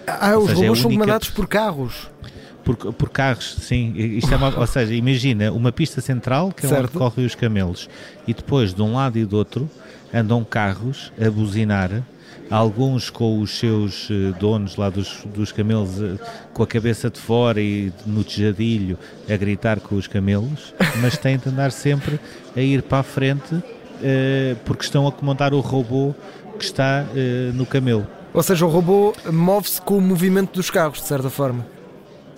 Ah, 0.05 0.35
Ou 0.35 0.39
os 0.43 0.49
seja, 0.49 0.59
é 0.59 0.63
robôs 0.63 0.79
são 0.79 0.89
única- 0.89 1.03
comandados 1.05 1.29
por 1.29 1.47
carros. 1.47 2.09
Por, 2.65 2.75
por 2.75 3.09
carros, 3.09 3.55
sim. 3.61 3.93
Isto 3.95 4.33
é 4.33 4.35
uma- 4.37 4.59
ou 4.59 4.67
seja, 4.67 4.93
imagina 4.93 5.49
uma 5.53 5.71
pista 5.71 6.01
central 6.01 6.51
que 6.51 6.65
é 6.65 6.69
onde 6.69 6.77
Certo. 6.79 6.97
correm 6.99 7.25
os 7.25 7.35
camelos 7.35 7.89
e 8.27 8.33
depois 8.33 8.73
de 8.73 8.81
um 8.81 8.93
lado 8.95 9.17
e 9.17 9.23
do 9.23 9.37
outro 9.37 9.69
andam 10.13 10.43
carros 10.43 11.09
a 11.25 11.31
buzinar, 11.31 12.03
alguns 12.51 13.09
com 13.09 13.39
os 13.39 13.57
seus 13.57 14.09
eh, 14.11 14.37
donos 14.37 14.75
lá 14.75 14.89
dos, 14.89 15.23
dos 15.33 15.51
camelos 15.53 16.01
eh, 16.01 16.17
com 16.53 16.61
a 16.61 16.67
cabeça 16.67 17.09
de 17.09 17.17
fora 17.17 17.61
e 17.61 17.93
no 18.05 18.25
tejadilho 18.25 18.99
a 19.29 19.37
gritar 19.37 19.79
com 19.79 19.95
os 19.95 20.05
camelos, 20.05 20.73
mas 21.01 21.17
têm 21.17 21.37
de 21.37 21.47
andar 21.47 21.71
sempre 21.71 22.19
a 22.55 22.59
ir 22.59 22.83
para 22.83 22.99
a 22.99 23.03
frente 23.03 23.63
eh, 24.03 24.55
porque 24.65 24.83
estão 24.83 25.07
a 25.07 25.11
comandar 25.11 25.53
o 25.53 25.61
robô 25.61 26.13
que 26.59 26.65
está 26.65 27.05
no 27.55 27.65
camelo. 27.65 28.05
Ou 28.31 28.43
seja, 28.43 28.63
o 28.67 28.69
robô 28.69 29.15
move-se 29.31 29.81
com 29.81 29.97
o 29.97 30.01
movimento 30.01 30.53
dos 30.53 30.69
carros, 30.69 30.99
de 30.99 31.07
certa 31.07 31.27
forma. 31.27 31.65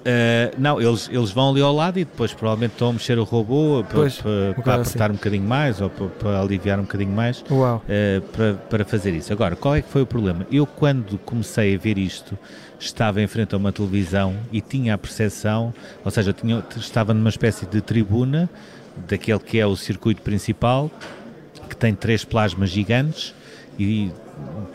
Uh, 0.06 0.54
não, 0.60 0.82
eles, 0.82 1.10
eles 1.10 1.32
vão 1.32 1.52
ali 1.52 1.62
ao 1.62 1.74
lado 1.74 1.98
e 1.98 2.04
depois 2.04 2.34
provavelmente 2.34 2.74
estão 2.74 2.90
a 2.90 2.94
mexer 2.94 3.18
o 3.18 3.24
robô 3.24 3.86
para, 3.88 4.00
Pois, 4.00 4.18
para- 4.20 4.54
para 4.62 4.76
apertar 4.82 5.12
um 5.12 5.14
bocadinho 5.14 5.44
mais 5.48 5.80
ou 5.80 5.90
para, 5.90 6.08
para 6.08 6.42
aliviar 6.42 6.78
um 6.78 6.82
bocadinho 6.82 7.12
mais 7.12 7.42
uh, 7.88 8.22
para, 8.34 8.54
para 8.56 8.84
fazer 8.86 9.14
isso. 9.14 9.32
Agora, 9.32 9.56
qual 9.56 9.76
é 9.76 9.82
que 9.82 9.88
foi 9.90 10.02
o 10.02 10.06
problema? 10.06 10.46
Eu, 10.52 10.66
quando 10.66 11.18
comecei 11.20 11.74
a 11.74 11.78
ver 11.78 11.98
isto, 11.98 12.38
estava 12.78 13.22
em 13.22 13.28
frente 13.28 13.56
a 13.56 13.58
uma 13.58 13.72
televisão 13.72 14.36
e 14.52 14.60
tinha 14.60 14.94
a 14.94 14.98
percepção, 14.98 15.74
ou 16.04 16.12
seja, 16.12 16.34
tinha, 16.34 16.62
estava 16.76 17.14
numa 17.14 17.30
espécie 17.30 17.66
de 17.66 17.80
tribuna 17.80 18.50
daquele 19.08 19.40
que 19.40 19.58
é 19.58 19.66
o 19.66 19.76
circuito 19.78 20.22
principal, 20.22 20.92
que 21.70 21.78
tem 21.78 21.96
três 21.96 22.26
plasmas 22.26 22.70
gigantes 22.70 23.34
e 23.80 24.12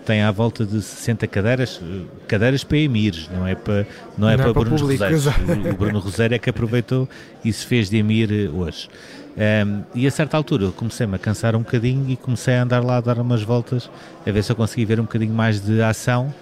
tem 0.04 0.22
à 0.22 0.30
volta 0.30 0.64
de 0.64 0.80
60 0.80 1.26
cadeiras, 1.26 1.80
cadeiras 2.26 2.64
para 2.64 2.78
emirs, 2.78 3.28
não 3.30 3.46
é 3.46 3.54
para, 3.54 3.86
não 4.16 4.28
é 4.28 4.36
Não 4.36 4.44
é 4.44 4.44
para, 4.44 4.54
para 4.54 4.64
Bruno 4.64 4.76
Roseiros. 4.76 5.12
exato. 5.12 5.40
O, 5.42 5.76
Bruno 5.76 5.98
Roseiro 5.98 6.34
é 6.34 6.38
que 6.38 6.48
aproveitou 6.48 7.08
e 7.44 7.52
se 7.52 7.66
fez 7.66 7.90
de 7.90 7.98
emir 7.98 8.32
eh, 8.32 8.48
hoje. 8.48 8.88
Ehm, 9.36 9.82
e 9.94 10.06
a 10.06 10.10
certa 10.10 10.36
altura 10.36 10.64
eu 10.64 10.72
comecei-me 10.72 11.14
a 11.14 11.18
cansar 11.18 11.54
um 11.54 11.60
bocadinho 11.60 12.10
e 12.10 12.16
comecei 12.16 12.54
a 12.54 12.62
andar 12.62 12.82
lá 12.82 12.96
a 12.96 13.00
dar 13.00 13.18
umas 13.18 13.42
voltas 13.42 13.90
a 14.26 14.30
ver 14.30 14.42
se 14.42 14.50
eu 14.50 14.56
conseguia 14.56 14.86
ver 14.86 14.98
um 14.98 15.04
bocadinho 15.04 15.34
mais 15.34 15.60
de 15.60 15.82
ação. 15.82 16.34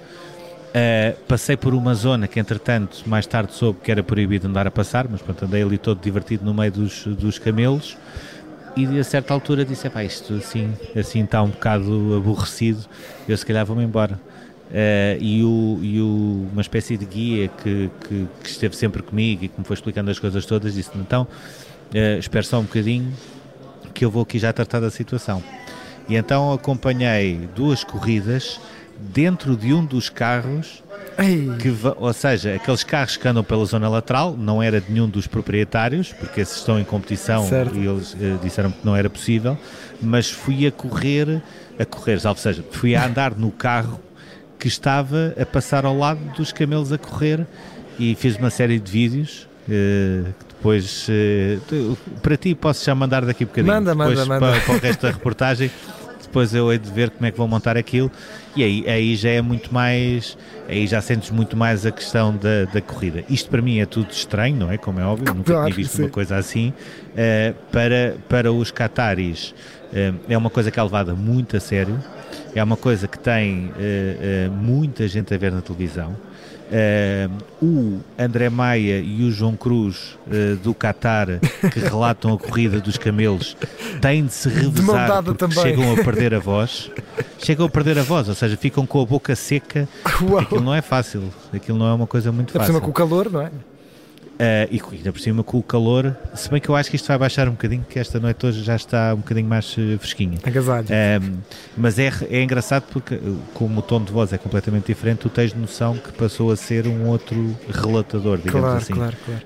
Uh, 0.67 1.17
passei 1.27 1.57
por 1.57 1.73
uma 1.73 1.95
zona 1.95 2.29
que, 2.29 2.39
entretanto, 2.39 3.03
mais 3.07 3.27
tarde 3.27 3.55
soube 3.55 3.81
que 3.83 3.91
era 3.91 4.03
proibido 4.03 4.47
andar 4.47 4.67
a 4.67 4.71
passar, 4.71 5.09
mas 5.11 5.23
pronto, 5.23 5.43
andei 5.45 5.63
ali 5.63 5.79
todo 5.79 6.01
divertido 6.03 6.45
no 6.45 6.53
meio 6.53 6.71
dos, 6.71 7.07
dos 7.07 7.39
camelos. 7.39 7.97
E 8.77 8.99
a 8.99 9.05
certa 9.05 9.33
altura 9.33 9.65
disse: 9.65 9.87
"Epá, 9.87 10.05
isto 10.05 10.35
assim, 10.35 10.73
assim 10.95 11.25
está 11.25 11.43
um 11.43 11.49
bocado 11.49 12.15
aborrecido, 12.17 12.85
eu 13.27 13.37
se 13.37 13.45
calhar 13.47 13.65
vou-me 13.65 13.83
embora. 13.83 14.21
Uh, 14.69 15.17
e 15.23 15.45
o, 15.45 15.79
e 15.81 16.01
o- 16.01 16.49
uma 16.53 16.61
espécie 16.61 16.97
de 16.97 17.07
guia 17.07 17.47
que, 17.49 17.89
que, 18.01 18.27
que 18.43 18.51
esteve 18.51 18.75
sempre 18.75 19.01
comigo 19.01 19.45
e 19.45 19.49
que 19.49 19.59
me 19.59 19.65
foi 19.65 19.75
explicando 19.75 20.11
as 20.11 20.19
coisas 20.19 20.45
todas 20.45 20.75
disse: 20.75 20.91
Então, 20.97 21.23
uh, 21.23 22.19
espera 22.19 22.43
só 22.45 22.59
um 22.59 22.65
bocadinho 22.65 23.13
que 23.95 24.05
eu 24.05 24.11
vou 24.11 24.23
aqui 24.25 24.39
já 24.39 24.53
tratar 24.53 24.81
da 24.81 24.91
situação. 24.91 25.43
E 26.09 26.17
então 26.17 26.53
acompanhei 26.53 27.49
duas 27.55 27.83
corridas 27.83 28.61
dentro 28.99 29.57
de 29.57 29.73
um 29.73 29.85
dos 29.85 30.09
carros 30.09 30.83
Que, 31.59 31.75
ou 31.97 32.13
seja, 32.13 32.55
aqueles 32.55 32.85
carros 32.85 33.17
que 33.17 33.27
andam 33.27 33.43
pela 33.43 33.65
zona 33.65 33.89
lateral 33.89 34.37
não 34.37 34.63
era 34.63 34.81
de 34.81 34.93
nenhum 34.93 35.09
dos 35.09 35.27
proprietários, 35.27 36.13
porque 36.13 36.41
esses 36.41 36.57
estão 36.57 36.79
em 36.79 36.85
competição 36.85 37.49
certo. 37.49 37.75
e 37.77 37.87
eles 37.87 38.13
uh, 38.15 38.39
disseram 38.43 38.71
que 38.71 38.85
não 38.85 38.95
era 38.95 39.09
possível, 39.09 39.59
mas 40.01 40.31
fui 40.31 40.67
a 40.67 40.73
correr, 40.73 41.43
a 41.79 41.85
correr, 41.85 42.21
ou 42.27 42.37
seja, 42.37 42.65
fui 42.71 42.95
a 42.95 43.07
andar 43.07 43.35
no 43.35 43.51
carro 43.51 44.01
que 44.59 44.69
estava 44.69 45.35
a 45.41 45.47
passar 45.47 45.85
ao 45.85 45.97
lado 45.97 46.21
dos 46.37 46.53
camelos 46.53 46.93
a 46.93 46.99
correr 46.99 47.47
e 47.99 48.15
fiz 48.15 48.37
uma 48.37 48.51
série 48.51 48.79
de 48.79 48.91
vídeos. 48.91 49.49
Uh, 49.69 50.33
depois, 50.49 51.07
uh, 51.09 51.97
para 52.23 52.37
ti, 52.37 52.55
posso 52.55 52.85
já 52.85 52.95
mandar 52.95 53.25
daqui 53.25 53.45
um 53.45 53.47
bocadinho. 53.47 53.75
Manda, 53.75 53.95
depois, 53.95 54.19
manda, 54.19 54.27
manda. 54.27 54.53
Para, 54.53 54.61
para 54.61 54.75
o 54.75 54.79
resto 54.79 55.03
da 55.03 55.11
reportagem. 55.11 55.71
depois 56.37 56.55
eu 56.55 56.71
hei 56.71 56.79
de 56.79 56.91
ver 56.91 57.09
como 57.09 57.25
é 57.25 57.31
que 57.31 57.39
vou 57.39 57.49
montar 57.49 57.79
aquilo 57.79 58.11
e 58.55 58.63
aí, 58.63 58.85
aí 58.87 59.17
já 59.17 59.31
é 59.31 59.41
muito 59.41 59.73
mais 59.73 60.37
aí 60.69 60.87
já 60.87 61.01
sentes 61.01 61.31
muito 61.31 61.57
mais 61.57 61.87
a 61.87 61.91
questão 61.91 62.37
da, 62.37 62.67
da 62.71 62.81
corrida. 62.83 63.25
Isto 63.31 63.49
para 63.49 63.63
mim 63.63 63.79
é 63.79 63.87
tudo 63.87 64.11
estranho, 64.11 64.55
não 64.55 64.71
é? 64.71 64.77
Como 64.77 65.01
é 65.01 65.05
óbvio, 65.05 65.33
nunca 65.33 65.53
claro, 65.53 65.65
tinha 65.65 65.77
visto 65.77 65.97
sim. 65.97 66.03
uma 66.03 66.11
coisa 66.11 66.37
assim. 66.37 66.75
Uh, 67.13 67.55
para, 67.73 68.17
para 68.29 68.53
os 68.53 68.71
cataris 68.71 69.55
uh, 69.93 70.15
é 70.29 70.37
uma 70.37 70.51
coisa 70.51 70.71
que 70.71 70.79
é 70.79 70.83
levada 70.83 71.15
muito 71.15 71.57
a 71.57 71.61
sério, 71.61 71.99
é 72.55 72.63
uma 72.63 72.77
coisa 72.77 73.07
que 73.07 73.19
tem 73.19 73.71
uh, 73.71 74.51
muita 74.53 75.07
gente 75.09 75.33
a 75.35 75.39
ver 75.39 75.53
na 75.53 75.61
televisão. 75.61 76.17
Uh, 76.67 77.65
o 77.65 78.01
André 78.19 78.51
Maia 78.51 78.99
e 78.99 79.23
o 79.23 79.31
João 79.31 79.55
Cruz 79.55 80.19
uh, 80.27 80.57
do 80.57 80.75
Qatar 80.75 81.39
que 81.73 81.79
relatam 81.79 82.35
a 82.35 82.39
corrida 82.39 82.81
dos 82.81 82.99
camelos 82.99 83.57
têm 84.03 84.27
de 84.27 84.33
se 84.33 84.49
revezar 84.49 85.23
porque 85.23 85.39
também. 85.39 85.63
chegam 85.63 85.93
a 85.93 86.03
perder 86.03 86.35
a 86.35 86.41
voz 86.41 86.91
chegam 87.39 87.67
a 87.67 87.69
perder 87.69 88.01
a 88.01 88.03
voz, 88.03 88.29
ou 88.29 88.35
seja, 88.35 88.57
ficam 88.57 88.85
com 88.85 89.01
a 89.01 89.07
boca 89.07 89.37
seca 89.37 89.89
Uau. 90.21 90.41
aquilo 90.41 90.61
não 90.61 90.75
é 90.75 90.83
fácil 90.83 91.23
aquilo 91.55 91.79
não 91.79 91.87
é 91.87 91.95
uma 91.95 92.07
coisa 92.09 92.33
muito 92.33 92.53
fácil 92.53 92.81
com 92.81 92.91
o 92.91 92.93
calor, 92.93 93.31
não 93.31 93.43
é? 93.43 93.51
Uh, 94.37 94.69
e 94.71 94.83
ainda 94.97 95.13
por 95.13 95.21
cima 95.21 95.43
com 95.43 95.59
o 95.59 95.63
calor, 95.63 96.15
se 96.35 96.51
bem 96.51 96.61
que 96.61 96.69
eu 96.69 96.77
acho 96.77 96.91
que 96.91 96.97
isto 96.97 97.09
vai 97.09 97.17
baixar 97.17 97.49
um 97.49 97.53
bocadinho, 97.53 97.87
que 97.89 97.99
esta 97.99 98.21
noite 98.21 98.45
hoje 98.45 98.63
já 98.63 98.77
está 98.77 99.15
um 99.15 99.19
bocadinho 99.19 99.49
mais 99.49 99.75
uh, 99.79 99.99
fresquinha. 99.99 100.39
Agasalho. 100.45 100.87
Uh, 100.87 101.39
mas 101.75 101.99
é, 101.99 102.13
é 102.31 102.43
engraçado 102.43 102.85
porque, 102.93 103.19
como 103.55 103.81
o 103.81 103.83
tom 103.83 104.03
de 104.05 104.13
voz 104.13 104.35
é 104.35 104.39
completamente 104.39 104.87
diferente, 104.87 105.21
tu 105.21 105.31
tens 105.31 105.55
noção 105.55 105.97
que 105.97 106.13
passou 106.13 106.53
a 106.53 106.57
ser 106.57 106.87
um 106.87 107.07
outro 107.07 107.57
relatador, 107.71 108.37
digamos 108.37 108.61
claro, 108.61 108.77
assim. 108.77 108.95
Claro, 108.95 109.17
claro, 109.25 109.43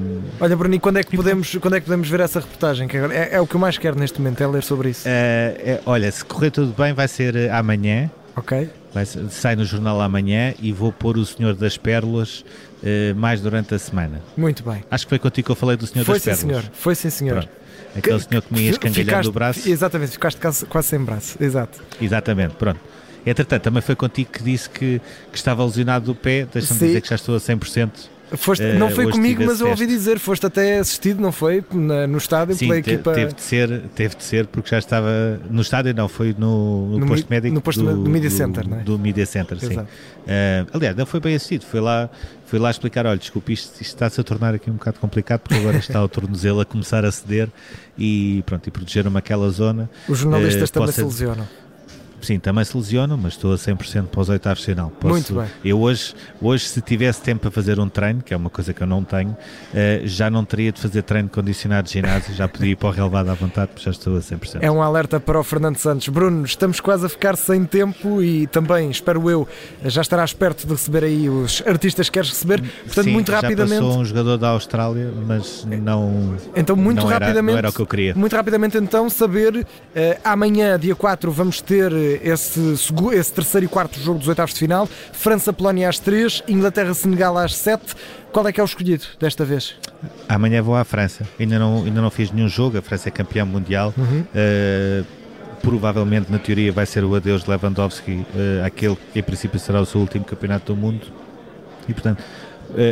um, 0.00 0.20
Olha, 0.40 0.56
Bruno, 0.56 0.80
quando 0.80 0.96
é, 0.96 1.04
que 1.04 1.16
podemos, 1.16 1.54
quando 1.56 1.76
é 1.76 1.80
que 1.80 1.86
podemos 1.86 2.08
ver 2.08 2.20
essa 2.20 2.40
reportagem? 2.40 2.88
Que 2.88 2.96
agora 2.96 3.14
é, 3.14 3.34
é 3.34 3.40
o 3.40 3.46
que 3.46 3.54
eu 3.54 3.60
mais 3.60 3.78
quero 3.78 3.96
neste 3.96 4.20
momento, 4.20 4.42
é 4.42 4.46
ler 4.48 4.64
sobre 4.64 4.90
isso. 4.90 5.04
É, 5.06 5.80
olha, 5.86 6.10
se 6.10 6.24
correr 6.24 6.50
tudo 6.50 6.74
bem, 6.76 6.92
vai 6.92 7.06
ser 7.06 7.48
amanhã. 7.52 8.10
Ok. 8.34 8.68
Vai, 8.92 9.06
sai 9.06 9.56
no 9.56 9.64
jornal 9.64 10.00
amanhã 10.00 10.54
e 10.60 10.72
vou 10.72 10.92
pôr 10.92 11.16
o 11.16 11.24
Senhor 11.24 11.54
das 11.54 11.76
Pérolas 11.76 12.44
uh, 12.82 13.14
mais 13.14 13.40
durante 13.40 13.74
a 13.74 13.78
semana. 13.78 14.20
Muito 14.36 14.62
bem. 14.62 14.84
Acho 14.90 15.06
que 15.06 15.10
foi 15.10 15.18
contigo 15.18 15.46
que 15.46 15.52
eu 15.52 15.56
falei 15.56 15.76
do 15.76 15.86
Senhor 15.86 16.04
foi 16.04 16.16
das 16.16 16.24
Pérolas. 16.24 16.40
Sim, 16.40 16.48
senhor. 16.48 16.64
Foi 16.72 16.94
sim, 16.94 17.10
senhor. 17.10 17.34
Pronto. 17.38 17.62
Aquele 17.96 18.18
que, 18.18 18.28
senhor 18.28 18.42
que 18.42 18.54
me 18.54 18.60
ia 18.62 18.70
escangalhando 18.70 19.28
o 19.28 19.32
braço. 19.32 19.68
Exatamente, 19.68 20.12
ficaste 20.12 20.40
quase, 20.40 20.66
quase 20.66 20.88
sem 20.88 20.98
braço. 20.98 21.42
Exato. 21.42 21.82
Exatamente, 22.00 22.54
pronto. 22.54 22.80
Entretanto, 23.24 23.62
também 23.62 23.82
foi 23.82 23.94
contigo 23.94 24.30
que 24.32 24.42
disse 24.42 24.68
que, 24.68 25.00
que 25.30 25.36
estava 25.36 25.64
lesionado 25.64 26.06
do 26.06 26.14
pé. 26.14 26.46
Deixa-me 26.52 26.80
dizer 26.80 27.00
que 27.00 27.08
já 27.08 27.14
estou 27.14 27.36
a 27.36 27.38
100%. 27.38 27.90
Foste, 28.36 28.64
não 28.74 28.90
foi 28.90 29.10
comigo, 29.10 29.42
mas 29.44 29.60
eu 29.60 29.68
ouvi 29.68 29.86
dizer, 29.86 30.18
foste 30.18 30.46
até 30.46 30.78
assistido, 30.78 31.20
não 31.20 31.32
foi? 31.32 31.64
Na, 31.72 32.06
no 32.06 32.18
estádio 32.18 32.54
Sim, 32.54 32.68
pela 32.68 32.82
te, 32.82 32.90
equipa. 32.90 33.12
Teve 33.12 33.32
de, 33.32 33.42
ser, 33.42 33.82
teve 33.94 34.16
de 34.16 34.24
ser, 34.24 34.46
porque 34.46 34.70
já 34.70 34.78
estava 34.78 35.40
no 35.50 35.60
estádio, 35.62 35.94
não, 35.94 36.08
foi 36.08 36.34
no, 36.38 36.88
no, 36.88 36.98
no 36.98 37.06
posto 37.06 37.26
médico 37.28 37.54
no 37.54 37.60
posto 37.60 37.82
do, 37.82 38.04
do 38.04 38.10
Media 38.10 38.30
Center, 38.30 38.68
não 38.68 38.78
é? 38.78 38.82
Do 38.82 38.98
Media 38.98 39.26
Center, 39.26 39.58
sim. 39.58 39.76
Uh, 39.78 39.86
aliás, 40.72 40.96
não 40.96 41.04
foi 41.04 41.20
bem 41.20 41.34
assistido, 41.34 41.64
foi 41.64 41.80
lá, 41.80 42.08
foi 42.46 42.58
lá 42.58 42.70
explicar: 42.70 43.06
olha, 43.06 43.18
desculpe, 43.18 43.52
isto, 43.52 43.72
isto 43.80 43.82
está-se 43.82 44.20
a 44.20 44.24
tornar 44.24 44.54
aqui 44.54 44.70
um 44.70 44.74
bocado 44.74 44.98
complicado, 45.00 45.40
porque 45.40 45.56
agora 45.56 45.78
está 45.78 46.02
o 46.02 46.08
tornozelo 46.08 46.60
a 46.60 46.64
começar 46.64 47.04
a 47.04 47.10
ceder 47.10 47.48
e 47.98 48.42
pronto, 48.46 48.66
e 48.66 48.70
protegeram-me 48.70 49.18
aquela 49.18 49.50
zona. 49.50 49.90
Os 50.08 50.18
jornalistas 50.18 50.70
uh, 50.70 50.72
também 50.72 50.92
se 50.92 51.02
lesionam. 51.02 51.48
Sim, 52.22 52.38
também 52.38 52.64
se 52.64 52.76
lesiono, 52.76 53.18
mas 53.18 53.32
estou 53.32 53.52
a 53.52 53.56
100% 53.56 54.06
para 54.06 54.20
os 54.20 54.28
oitavos 54.28 54.60
de 54.60 54.66
final. 54.66 54.90
Posso, 54.90 55.12
Muito 55.12 55.34
bem. 55.34 55.46
Eu 55.64 55.80
hoje, 55.80 56.14
hoje, 56.40 56.66
se 56.68 56.80
tivesse 56.80 57.20
tempo 57.20 57.40
para 57.42 57.50
fazer 57.50 57.80
um 57.80 57.88
treino, 57.88 58.22
que 58.22 58.32
é 58.32 58.36
uma 58.36 58.48
coisa 58.48 58.72
que 58.72 58.80
eu 58.80 58.86
não 58.86 59.02
tenho, 59.02 59.30
uh, 59.30 59.36
já 60.04 60.30
não 60.30 60.44
teria 60.44 60.70
de 60.70 60.80
fazer 60.80 61.02
treino 61.02 61.28
condicionado 61.28 61.88
de 61.88 61.94
ginásio, 61.94 62.32
já 62.32 62.46
podia 62.46 62.70
ir 62.70 62.76
para 62.76 62.88
o 62.88 62.92
relevado 62.92 63.28
à 63.28 63.34
vontade, 63.34 63.72
porque 63.72 63.84
já 63.84 63.90
estou 63.90 64.16
a 64.16 64.20
100%. 64.20 64.58
É 64.60 64.70
um 64.70 64.80
alerta 64.80 65.18
para 65.18 65.38
o 65.38 65.42
Fernando 65.42 65.78
Santos. 65.78 66.08
Bruno, 66.08 66.44
estamos 66.44 66.78
quase 66.78 67.06
a 67.06 67.08
ficar 67.08 67.36
sem 67.36 67.64
tempo 67.64 68.22
e 68.22 68.46
também, 68.46 68.88
espero 68.90 69.28
eu, 69.28 69.48
já 69.84 70.00
estarás 70.00 70.32
perto 70.32 70.64
de 70.64 70.72
receber 70.72 71.04
aí 71.04 71.28
os 71.28 71.60
artistas 71.66 72.08
que 72.08 72.14
queres 72.14 72.30
receber. 72.30 72.60
Portanto, 72.60 73.04
Sim, 73.04 73.12
muito 73.12 73.32
rapidamente. 73.32 73.74
Já 73.74 73.80
passou 73.80 74.00
um 74.00 74.04
jogador 74.04 74.38
da 74.38 74.48
Austrália, 74.50 75.12
mas 75.26 75.64
não. 75.64 76.36
Então, 76.54 76.76
muito 76.76 77.02
não 77.02 77.06
rapidamente. 77.06 77.38
Era, 77.38 77.52
não 77.52 77.58
era 77.58 77.68
o 77.70 77.72
que 77.72 77.80
eu 77.80 77.86
queria. 77.86 78.14
Muito 78.14 78.36
rapidamente, 78.36 78.76
então, 78.76 79.10
saber. 79.10 79.56
Uh, 79.56 79.66
amanhã, 80.22 80.78
dia 80.78 80.94
4, 80.94 81.30
vamos 81.32 81.60
ter 81.60 81.92
esse 82.22 82.76
esse 83.12 83.32
terceiro 83.32 83.66
e 83.66 83.68
quarto 83.68 83.98
jogo 83.98 84.18
dos 84.18 84.28
oitavos 84.28 84.54
de 84.54 84.60
final. 84.60 84.88
França-Polónia 85.12 85.88
às 85.88 85.98
3, 85.98 86.44
Inglaterra-Senegal 86.48 87.36
às 87.38 87.54
7. 87.56 87.94
Qual 88.32 88.46
é 88.46 88.52
que 88.52 88.60
é 88.60 88.62
o 88.62 88.66
escolhido 88.66 89.04
desta 89.20 89.44
vez? 89.44 89.74
Amanhã 90.28 90.62
vou 90.62 90.74
à 90.74 90.84
França. 90.84 91.26
Ainda 91.38 91.58
não, 91.58 91.84
ainda 91.84 92.00
não 92.00 92.10
fiz 92.10 92.30
nenhum 92.30 92.48
jogo. 92.48 92.78
A 92.78 92.82
França 92.82 93.08
é 93.08 93.12
campeã 93.12 93.44
mundial. 93.44 93.92
Uhum. 93.96 94.20
Uh, 94.20 95.04
provavelmente, 95.60 96.30
na 96.30 96.38
teoria, 96.38 96.72
vai 96.72 96.86
ser 96.86 97.04
o 97.04 97.14
adeus 97.14 97.44
de 97.44 97.50
Lewandowski, 97.50 98.12
uh, 98.12 98.64
aquele 98.64 98.96
que 99.12 99.18
em 99.18 99.22
princípio 99.22 99.58
será 99.58 99.80
o 99.80 99.86
seu 99.86 100.00
último 100.00 100.24
campeonato 100.24 100.74
do 100.74 100.80
mundo. 100.80 101.06
E 101.88 101.92
portanto, 101.92 102.22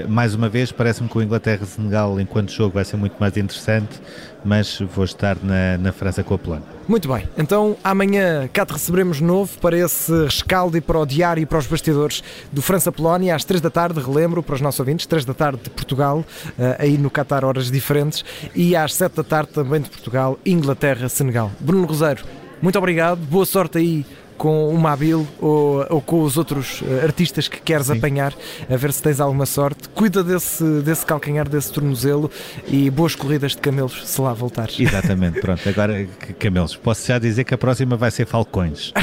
mais 0.08 0.34
uma 0.34 0.48
vez, 0.48 0.70
parece-me 0.70 1.08
que 1.08 1.16
o 1.16 1.22
Inglaterra-Senegal, 1.22 2.20
enquanto 2.20 2.52
jogo, 2.52 2.74
vai 2.74 2.84
ser 2.84 2.96
muito 2.96 3.16
mais 3.18 3.36
interessante, 3.36 4.00
mas 4.44 4.78
vou 4.94 5.04
estar 5.04 5.36
na, 5.42 5.78
na 5.78 5.92
França 5.92 6.22
com 6.22 6.34
a 6.34 6.38
Polónia. 6.38 6.66
Muito 6.88 7.08
bem, 7.08 7.28
então 7.36 7.76
amanhã 7.84 8.48
cá 8.52 8.66
te 8.66 8.72
receberemos 8.72 9.20
novo 9.20 9.58
para 9.58 9.78
esse 9.78 10.12
rescaldo 10.24 10.76
e 10.76 10.80
para 10.80 10.98
o 10.98 11.06
diário 11.06 11.42
e 11.42 11.46
para 11.46 11.58
os 11.58 11.66
bastidores 11.66 12.22
do 12.50 12.60
França-Polónia 12.60 13.34
às 13.34 13.44
3 13.44 13.60
da 13.60 13.70
tarde, 13.70 14.00
relembro 14.00 14.42
para 14.42 14.54
os 14.54 14.60
nossos 14.60 14.80
ouvintes, 14.80 15.06
3 15.06 15.24
da 15.24 15.34
tarde 15.34 15.60
de 15.62 15.70
Portugal, 15.70 16.24
eh, 16.58 16.76
aí 16.78 16.98
no 16.98 17.10
Qatar 17.10 17.44
horas 17.44 17.70
diferentes, 17.70 18.24
e 18.54 18.74
às 18.74 18.94
7 18.94 19.16
da 19.16 19.24
tarde 19.24 19.50
também 19.52 19.80
de 19.80 19.90
Portugal, 19.90 20.38
Inglaterra-Senegal. 20.44 21.50
Bruno 21.60 21.86
Roseiro, 21.86 22.24
muito 22.60 22.78
obrigado, 22.78 23.18
boa 23.18 23.46
sorte 23.46 23.78
aí 23.78 24.04
com 24.40 24.70
o 24.74 24.78
Mabil 24.78 25.28
ou, 25.38 25.84
ou 25.90 26.00
com 26.00 26.22
os 26.22 26.38
outros 26.38 26.80
uh, 26.80 27.04
artistas 27.04 27.46
que 27.46 27.60
queres 27.60 27.88
Sim. 27.88 27.98
apanhar, 27.98 28.32
a 28.70 28.74
ver 28.74 28.90
se 28.90 29.02
tens 29.02 29.20
alguma 29.20 29.44
sorte. 29.44 29.86
Cuida 29.90 30.24
desse, 30.24 30.64
desse 30.80 31.04
calcanhar, 31.04 31.46
desse 31.46 31.70
tornozelo 31.70 32.30
e 32.66 32.88
boas 32.88 33.14
corridas 33.14 33.52
de 33.52 33.58
camelos, 33.58 34.08
se 34.08 34.18
lá 34.18 34.32
voltares. 34.32 34.80
Exatamente, 34.80 35.42
pronto. 35.42 35.68
Agora, 35.68 36.08
camelos. 36.38 36.74
Posso 36.74 37.06
já 37.06 37.18
dizer 37.18 37.44
que 37.44 37.52
a 37.52 37.58
próxima 37.58 37.98
vai 37.98 38.10
ser 38.10 38.24
falcões. 38.24 38.94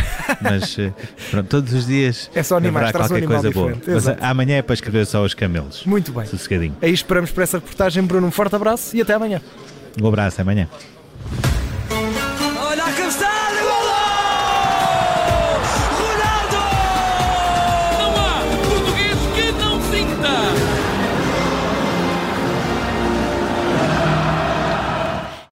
Mas, 0.41 0.79
eh, 0.79 0.91
pronto, 1.29 1.47
todos 1.47 1.71
os 1.71 1.85
dias 1.85 2.31
é 2.33 2.41
só 2.41 2.57
animais, 2.57 2.89
haverá 2.89 3.07
qualquer 3.07 3.23
um 3.23 3.27
coisa 3.27 3.47
diferente. 3.49 3.85
boa. 3.85 3.97
Exato. 3.97 4.17
Mas 4.19 4.29
amanhã 4.31 4.55
é 4.55 4.61
para 4.63 4.73
escrever 4.73 5.05
só 5.05 5.23
os 5.23 5.35
camelos. 5.35 5.83
Muito 5.85 6.11
bem. 6.11 6.25
Sossegadinho. 6.25 6.75
Aí 6.81 6.91
esperamos 6.91 7.29
por 7.29 7.43
essa 7.43 7.57
reportagem, 7.59 8.01
Bruno. 8.01 8.25
Um 8.25 8.31
forte 8.31 8.55
abraço 8.55 8.97
e 8.97 9.01
até 9.01 9.13
amanhã. 9.13 9.39
Um 10.01 10.07
abraço, 10.07 10.41
amanhã. 10.41 10.67